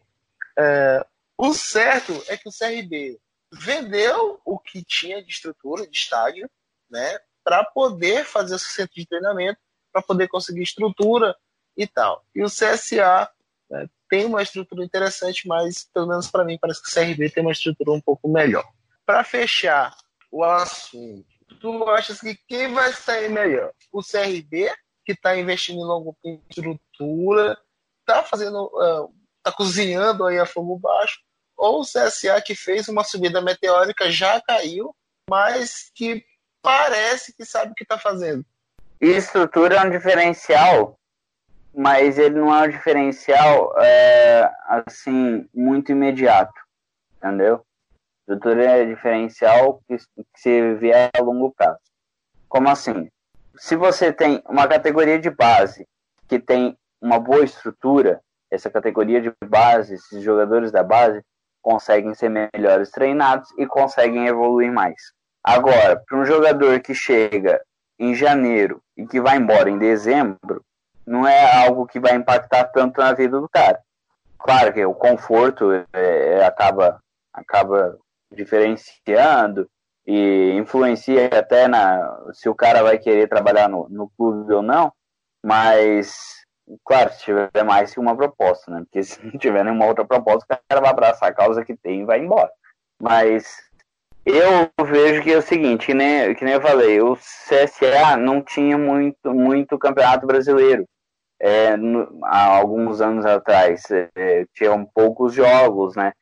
é, 0.58 1.06
o 1.38 1.54
certo 1.54 2.12
é 2.26 2.36
que 2.36 2.48
o 2.48 2.52
CRB 2.52 3.18
vendeu 3.52 4.40
o 4.44 4.58
que 4.58 4.84
tinha 4.84 5.22
de 5.22 5.30
estrutura, 5.30 5.86
de 5.86 5.96
estádio, 5.96 6.50
né, 6.90 7.18
para 7.44 7.64
poder 7.64 8.24
fazer 8.24 8.56
esse 8.56 8.72
centro 8.72 8.94
de 8.94 9.06
treinamento, 9.06 9.58
para 9.92 10.02
poder 10.02 10.28
conseguir 10.28 10.62
estrutura 10.62 11.34
e 11.76 11.86
tal. 11.86 12.24
E 12.34 12.42
o 12.42 12.46
CSA 12.46 13.30
né, 13.70 13.88
tem 14.08 14.24
uma 14.24 14.42
estrutura 14.42 14.84
interessante, 14.84 15.46
mas 15.46 15.88
pelo 15.92 16.08
menos 16.08 16.30
para 16.30 16.44
mim 16.44 16.58
parece 16.60 16.82
que 16.82 16.90
o 16.90 16.94
CRB 16.94 17.30
tem 17.30 17.42
uma 17.42 17.52
estrutura 17.52 17.92
um 17.92 18.00
pouco 18.00 18.28
melhor. 18.28 18.64
Para 19.04 19.24
fechar 19.24 19.96
o 20.30 20.44
assunto, 20.44 21.26
tu 21.60 21.84
achas 21.88 22.20
que 22.20 22.38
quem 22.46 22.72
vai 22.72 22.92
sair 22.92 23.28
melhor? 23.28 23.72
O 23.92 24.02
CRB, 24.02 24.70
que 25.04 25.12
está 25.12 25.36
investindo 25.36 25.78
em 25.78 25.84
longo 25.84 26.16
em 26.24 26.42
estrutura, 26.50 27.58
está 28.00 28.22
fazendo, 28.22 28.64
uh, 28.66 29.12
tá 29.42 29.52
cozinhando 29.52 30.26
aí 30.26 30.38
a 30.38 30.46
fogo 30.46 30.78
baixo, 30.78 31.20
ou 31.56 31.80
o 31.80 31.84
CSA 31.84 32.40
que 32.40 32.54
fez 32.54 32.88
uma 32.88 33.04
subida 33.04 33.40
meteórica 33.40 34.10
já 34.10 34.40
caiu, 34.40 34.94
mas 35.28 35.90
que 35.94 36.24
parece 36.62 37.34
que 37.34 37.44
sabe 37.44 37.72
o 37.72 37.74
que 37.74 37.82
está 37.82 37.98
fazendo. 37.98 38.44
Estrutura 39.00 39.76
é 39.76 39.84
um 39.84 39.90
diferencial 39.90 40.98
mas 41.78 42.18
ele 42.18 42.40
não 42.40 42.52
é 42.52 42.66
um 42.66 42.70
diferencial 42.70 43.72
é, 43.80 44.50
assim 44.66 45.48
muito 45.54 45.92
imediato, 45.92 46.60
entendeu? 47.16 47.64
Doutor 48.26 48.58
é 48.58 48.84
diferencial 48.84 49.80
que, 49.86 49.96
que 49.96 50.24
se 50.34 50.74
vier 50.74 51.08
a 51.16 51.22
longo 51.22 51.52
prazo. 51.52 51.78
Como 52.48 52.68
assim? 52.68 53.08
Se 53.56 53.76
você 53.76 54.12
tem 54.12 54.42
uma 54.48 54.66
categoria 54.66 55.20
de 55.20 55.30
base 55.30 55.86
que 56.26 56.40
tem 56.40 56.76
uma 57.00 57.20
boa 57.20 57.44
estrutura, 57.44 58.20
essa 58.50 58.68
categoria 58.68 59.20
de 59.20 59.32
base, 59.46 59.94
esses 59.94 60.20
jogadores 60.20 60.72
da 60.72 60.82
base 60.82 61.22
conseguem 61.62 62.12
ser 62.12 62.28
melhores 62.28 62.90
treinados 62.90 63.48
e 63.56 63.66
conseguem 63.66 64.26
evoluir 64.26 64.72
mais. 64.72 65.12
Agora, 65.44 66.02
para 66.04 66.18
um 66.18 66.24
jogador 66.24 66.80
que 66.80 66.92
chega 66.92 67.62
em 68.00 68.16
janeiro 68.16 68.82
e 68.98 69.06
que 69.06 69.20
vai 69.20 69.36
embora 69.36 69.70
em 69.70 69.78
dezembro, 69.78 70.62
não 71.06 71.26
é 71.26 71.64
algo 71.64 71.86
que 71.86 72.00
vai 72.00 72.16
impactar 72.16 72.64
tanto 72.64 73.00
na 73.00 73.12
vida 73.12 73.40
do 73.40 73.48
cara. 73.48 73.80
Claro 74.36 74.72
que 74.72 74.84
o 74.84 74.94
conforto 74.94 75.72
é, 75.72 75.84
é, 75.92 76.44
acaba, 76.44 77.00
acaba 77.32 77.96
diferenciando 78.30 79.68
e 80.06 80.52
influencia 80.56 81.26
até 81.26 81.68
na 81.68 82.26
se 82.32 82.48
o 82.48 82.54
cara 82.54 82.82
vai 82.82 82.98
querer 82.98 83.28
trabalhar 83.28 83.68
no, 83.68 83.88
no 83.88 84.10
clube 84.16 84.52
ou 84.52 84.62
não, 84.62 84.92
mas 85.44 86.44
claro, 86.84 87.12
se 87.12 87.20
tiver 87.20 87.64
mais 87.64 87.92
que 87.94 88.00
uma 88.00 88.16
proposta, 88.16 88.70
né? 88.70 88.80
Porque 88.80 89.02
se 89.04 89.24
não 89.24 89.38
tiver 89.38 89.64
nenhuma 89.64 89.86
outra 89.86 90.04
proposta, 90.04 90.44
o 90.44 90.58
cara 90.68 90.80
vai 90.80 90.90
abraçar 90.90 91.30
a 91.30 91.34
causa 91.34 91.64
que 91.64 91.76
tem 91.76 92.02
e 92.02 92.04
vai 92.04 92.18
embora. 92.18 92.50
Mas 93.00 93.67
eu 94.28 94.84
vejo 94.84 95.22
que 95.22 95.32
é 95.32 95.38
o 95.38 95.42
seguinte, 95.42 95.86
que 95.86 95.94
nem, 95.94 96.34
que 96.34 96.44
nem 96.44 96.54
eu 96.54 96.60
falei, 96.60 97.00
o 97.00 97.16
CSA 97.16 98.16
não 98.18 98.42
tinha 98.42 98.76
muito, 98.76 99.32
muito 99.32 99.78
campeonato 99.78 100.26
brasileiro 100.26 100.84
é, 101.40 101.76
no, 101.76 102.20
há 102.24 102.44
alguns 102.44 103.00
anos 103.00 103.24
atrás. 103.24 103.82
É, 103.90 104.44
tinham 104.54 104.84
poucos 104.84 105.32
jogos, 105.32 105.96
né? 105.96 106.12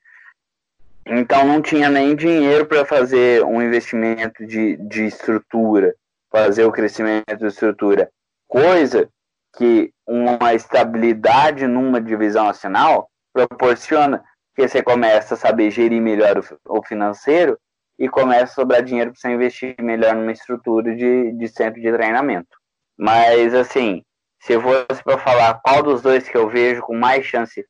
Então 1.04 1.44
não 1.44 1.60
tinha 1.60 1.88
nem 1.88 2.14
dinheiro 2.14 2.66
para 2.66 2.84
fazer 2.84 3.44
um 3.44 3.60
investimento 3.60 4.46
de, 4.46 4.76
de 4.76 5.06
estrutura, 5.06 5.94
fazer 6.30 6.64
o 6.64 6.72
crescimento 6.72 7.36
de 7.36 7.46
estrutura. 7.46 8.08
Coisa 8.48 9.08
que 9.56 9.92
uma 10.06 10.54
estabilidade 10.54 11.66
numa 11.66 12.00
divisão 12.00 12.44
nacional 12.44 13.08
proporciona 13.32 14.22
que 14.54 14.66
você 14.66 14.82
começa 14.82 15.34
a 15.34 15.36
saber 15.36 15.70
gerir 15.70 16.00
melhor 16.00 16.38
o, 16.38 16.78
o 16.78 16.82
financeiro 16.82 17.58
e 17.98 18.08
começa 18.08 18.44
a 18.44 18.46
sobrar 18.48 18.82
dinheiro 18.82 19.12
para 19.12 19.20
você 19.20 19.28
investir 19.30 19.74
melhor 19.80 20.14
numa 20.14 20.32
estrutura 20.32 20.94
de, 20.94 21.32
de 21.32 21.48
centro 21.48 21.80
de 21.80 21.92
treinamento. 21.92 22.56
Mas, 22.98 23.54
assim, 23.54 24.02
se 24.40 24.60
fosse 24.60 25.02
para 25.02 25.18
falar 25.18 25.60
qual 25.62 25.82
dos 25.82 26.02
dois 26.02 26.28
que 26.28 26.36
eu 26.36 26.48
vejo 26.48 26.82
com 26.82 26.94
mais 26.96 27.24
chance 27.24 27.64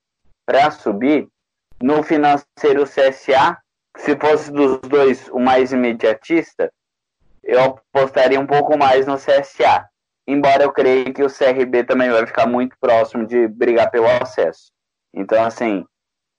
para 0.45 0.71
subir, 0.71 1.29
no 1.83 2.03
financeiro 2.03 2.85
CSA, 2.85 3.59
se 3.97 4.17
fosse 4.17 4.53
dos 4.53 4.79
dois 4.81 5.29
o 5.29 5.39
mais 5.39 5.73
imediatista, 5.73 6.73
eu 7.43 7.63
apostaria 7.63 8.41
um 8.41 8.47
pouco 8.47 8.77
mais 8.77 9.07
no 9.07 9.17
CSA. 9.17 9.89
Embora 10.27 10.65
eu 10.65 10.73
creia 10.73 11.13
que 11.13 11.23
o 11.23 11.31
CRB 11.31 11.85
também 11.85 12.11
vai 12.11 12.27
ficar 12.27 12.47
muito 12.47 12.77
próximo 12.81 13.27
de 13.27 13.47
brigar 13.47 13.91
pelo 13.91 14.07
acesso. 14.09 14.73
Então, 15.15 15.43
assim, 15.45 15.85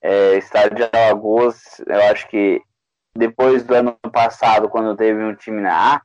é, 0.02 0.36
Estádio 0.36 0.76
de 0.76 0.96
Alagoas, 0.96 1.80
eu 1.86 2.02
acho 2.10 2.28
que 2.28 2.60
depois 3.18 3.64
do 3.64 3.74
ano 3.74 3.98
passado, 4.12 4.68
quando 4.68 4.96
teve 4.96 5.22
um 5.24 5.34
time 5.34 5.60
na 5.60 5.96
A, 5.96 6.02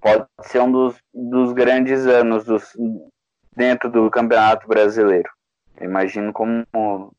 pode 0.00 0.26
ser 0.40 0.60
um 0.62 0.72
dos, 0.72 0.96
dos 1.12 1.52
grandes 1.52 2.06
anos 2.06 2.46
dos, 2.46 2.72
dentro 3.54 3.90
do 3.90 4.10
Campeonato 4.10 4.66
Brasileiro. 4.66 5.28
Eu 5.76 5.84
imagino 5.84 6.32
como 6.32 6.64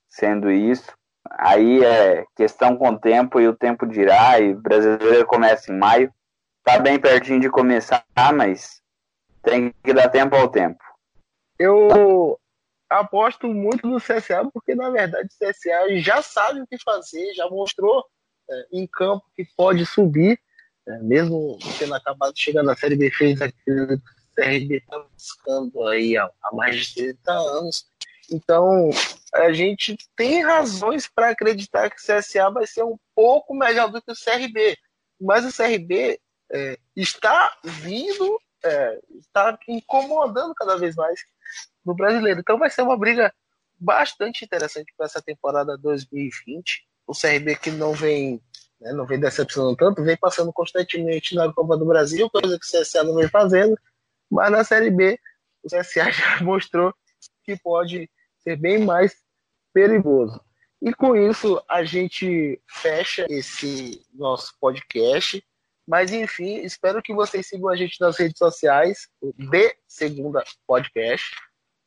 sendo 0.10 0.52
isso. 0.52 0.92
Aí 1.38 1.84
é 1.84 2.26
questão 2.36 2.76
com 2.76 2.90
o 2.90 3.00
tempo 3.00 3.40
e 3.40 3.48
o 3.48 3.56
tempo 3.56 3.86
dirá, 3.86 4.40
e 4.40 4.54
o 4.54 4.60
brasileiro 4.60 5.28
começa 5.28 5.72
em 5.72 5.78
maio. 5.78 6.12
Tá 6.64 6.80
bem 6.80 7.00
pertinho 7.00 7.40
de 7.40 7.50
começar, 7.50 8.04
mas 8.34 8.82
tem 9.44 9.72
que 9.84 9.94
dar 9.94 10.10
tempo 10.10 10.36
ao 10.36 10.50
tempo. 10.50 10.84
Eu 11.60 12.40
aposto 12.90 13.48
muito 13.48 13.88
no 13.88 13.98
CSA, 13.98 14.50
porque 14.52 14.74
na 14.74 14.90
verdade 14.90 15.28
o 15.28 15.46
CSA 15.46 15.96
já 16.00 16.24
sabe 16.24 16.62
o 16.62 16.68
que 16.68 16.82
fazer, 16.84 17.34
já 17.36 17.48
mostrou 17.48 18.04
é, 18.50 18.66
em 18.72 18.88
campo 18.88 19.26
que 19.36 19.46
pode 19.56 19.86
subir, 19.86 20.40
é, 20.88 20.98
mesmo 21.00 21.58
tendo 21.78 21.94
acabado 21.94 22.34
chegar 22.36 22.64
na 22.64 22.76
Série 22.76 22.96
B, 22.96 23.12
fez 23.12 23.42
aquele 23.42 24.00
CRB 24.36 24.78
está 24.78 25.00
buscando 25.00 25.88
aí 25.88 26.18
há, 26.18 26.30
há 26.42 26.56
mais 26.56 26.88
de 26.88 26.96
30 26.96 27.32
anos. 27.32 27.86
Então, 28.32 28.90
a 29.34 29.52
gente 29.52 29.98
tem 30.16 30.42
razões 30.42 31.08
para 31.08 31.30
acreditar 31.30 31.90
que 31.90 31.98
o 31.98 32.20
CSA 32.20 32.50
vai 32.50 32.66
ser 32.66 32.84
um 32.84 32.98
pouco 33.14 33.54
melhor 33.54 33.92
do 33.92 34.02
que 34.02 34.12
o 34.12 34.16
CRB. 34.16 34.78
Mas 35.20 35.46
o 35.46 35.56
CRB 35.56 36.20
é, 36.52 36.80
está 36.96 37.56
vindo, 37.64 38.40
é, 38.64 39.00
está 39.20 39.58
incomodando 39.68 40.56
cada 40.56 40.78
vez 40.78 40.96
mais 40.96 41.20
no 41.86 41.94
brasileiro. 41.94 42.40
Então 42.40 42.58
vai 42.58 42.70
ser 42.70 42.82
uma 42.82 42.98
briga 42.98 43.34
bastante 43.80 44.46
interessante 44.46 44.94
para 44.96 45.06
essa 45.06 45.22
temporada 45.22 45.78
2020. 45.78 46.88
O 47.12 47.14
CRB 47.14 47.58
que 47.58 47.70
não 47.70 47.92
vem, 47.92 48.42
né, 48.80 48.94
não 48.94 49.06
vem 49.06 49.20
decepcionando 49.20 49.76
tanto, 49.76 50.02
vem 50.02 50.16
passando 50.16 50.54
constantemente 50.54 51.36
na 51.36 51.52
Copa 51.52 51.76
do 51.76 51.86
Brasil, 51.86 52.30
coisa 52.30 52.58
que 52.58 52.66
o 52.66 52.82
CSA 52.82 53.04
não 53.04 53.16
vem 53.16 53.28
fazendo. 53.28 53.78
Mas 54.30 54.50
na 54.50 54.64
Série 54.64 54.90
B, 54.90 55.20
o 55.62 55.68
CSA 55.68 56.08
já 56.10 56.42
mostrou 56.42 56.94
que 57.44 57.58
pode 57.58 58.10
ser 58.40 58.56
bem 58.56 58.86
mais 58.86 59.14
perigoso. 59.74 60.40
E 60.82 60.94
com 60.94 61.14
isso, 61.14 61.62
a 61.68 61.84
gente 61.84 62.62
fecha 62.66 63.26
esse 63.30 64.02
nosso 64.14 64.54
podcast. 64.58 65.44
Mas 65.86 66.14
enfim, 66.14 66.60
espero 66.60 67.04
que 67.04 67.14
vocês 67.14 67.46
sigam 67.46 67.68
a 67.68 67.76
gente 67.76 68.00
nas 68.00 68.18
redes 68.18 68.38
sociais, 68.38 69.10
o 69.20 69.34
D 69.34 69.76
Segunda 69.86 70.46
Podcast, 70.66 71.36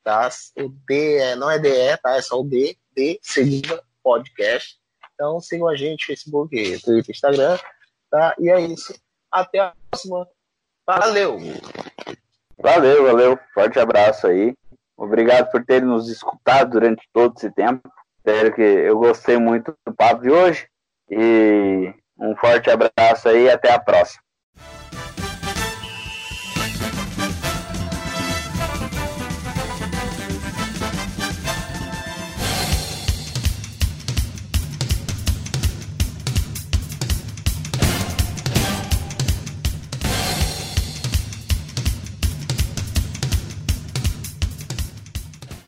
tá? 0.02 0.28
O 0.58 0.68
D 0.68 1.16
é, 1.16 1.34
não 1.34 1.50
é 1.50 1.58
DE, 1.58 1.96
tá? 2.02 2.14
É 2.14 2.20
só 2.20 2.38
o 2.38 2.44
D, 2.44 2.76
D 2.94 3.18
Segunda 3.22 3.82
Podcast. 4.02 4.83
Então 5.14 5.40
sigam 5.40 5.68
a 5.68 5.76
gente, 5.76 6.06
Facebook, 6.06 6.80
Twitter, 6.80 7.10
Instagram, 7.10 7.58
tá? 8.10 8.34
E 8.38 8.50
é 8.50 8.60
isso. 8.60 8.94
Até 9.30 9.60
a 9.60 9.72
próxima. 9.90 10.28
Valeu! 10.86 11.38
Valeu, 12.58 13.04
valeu. 13.04 13.38
Forte 13.52 13.78
abraço 13.78 14.26
aí. 14.26 14.54
Obrigado 14.96 15.50
por 15.50 15.64
terem 15.64 15.88
nos 15.88 16.08
escutado 16.08 16.72
durante 16.72 17.06
todo 17.12 17.34
esse 17.36 17.50
tempo. 17.50 17.88
Espero 18.18 18.54
que 18.54 18.62
eu 18.62 18.98
gostei 18.98 19.38
muito 19.38 19.76
do 19.86 19.94
papo 19.94 20.22
de 20.22 20.30
hoje. 20.30 20.68
E 21.10 21.92
um 22.18 22.34
forte 22.36 22.70
abraço 22.70 23.28
aí 23.28 23.50
até 23.50 23.72
a 23.72 23.78
próxima. 23.78 24.23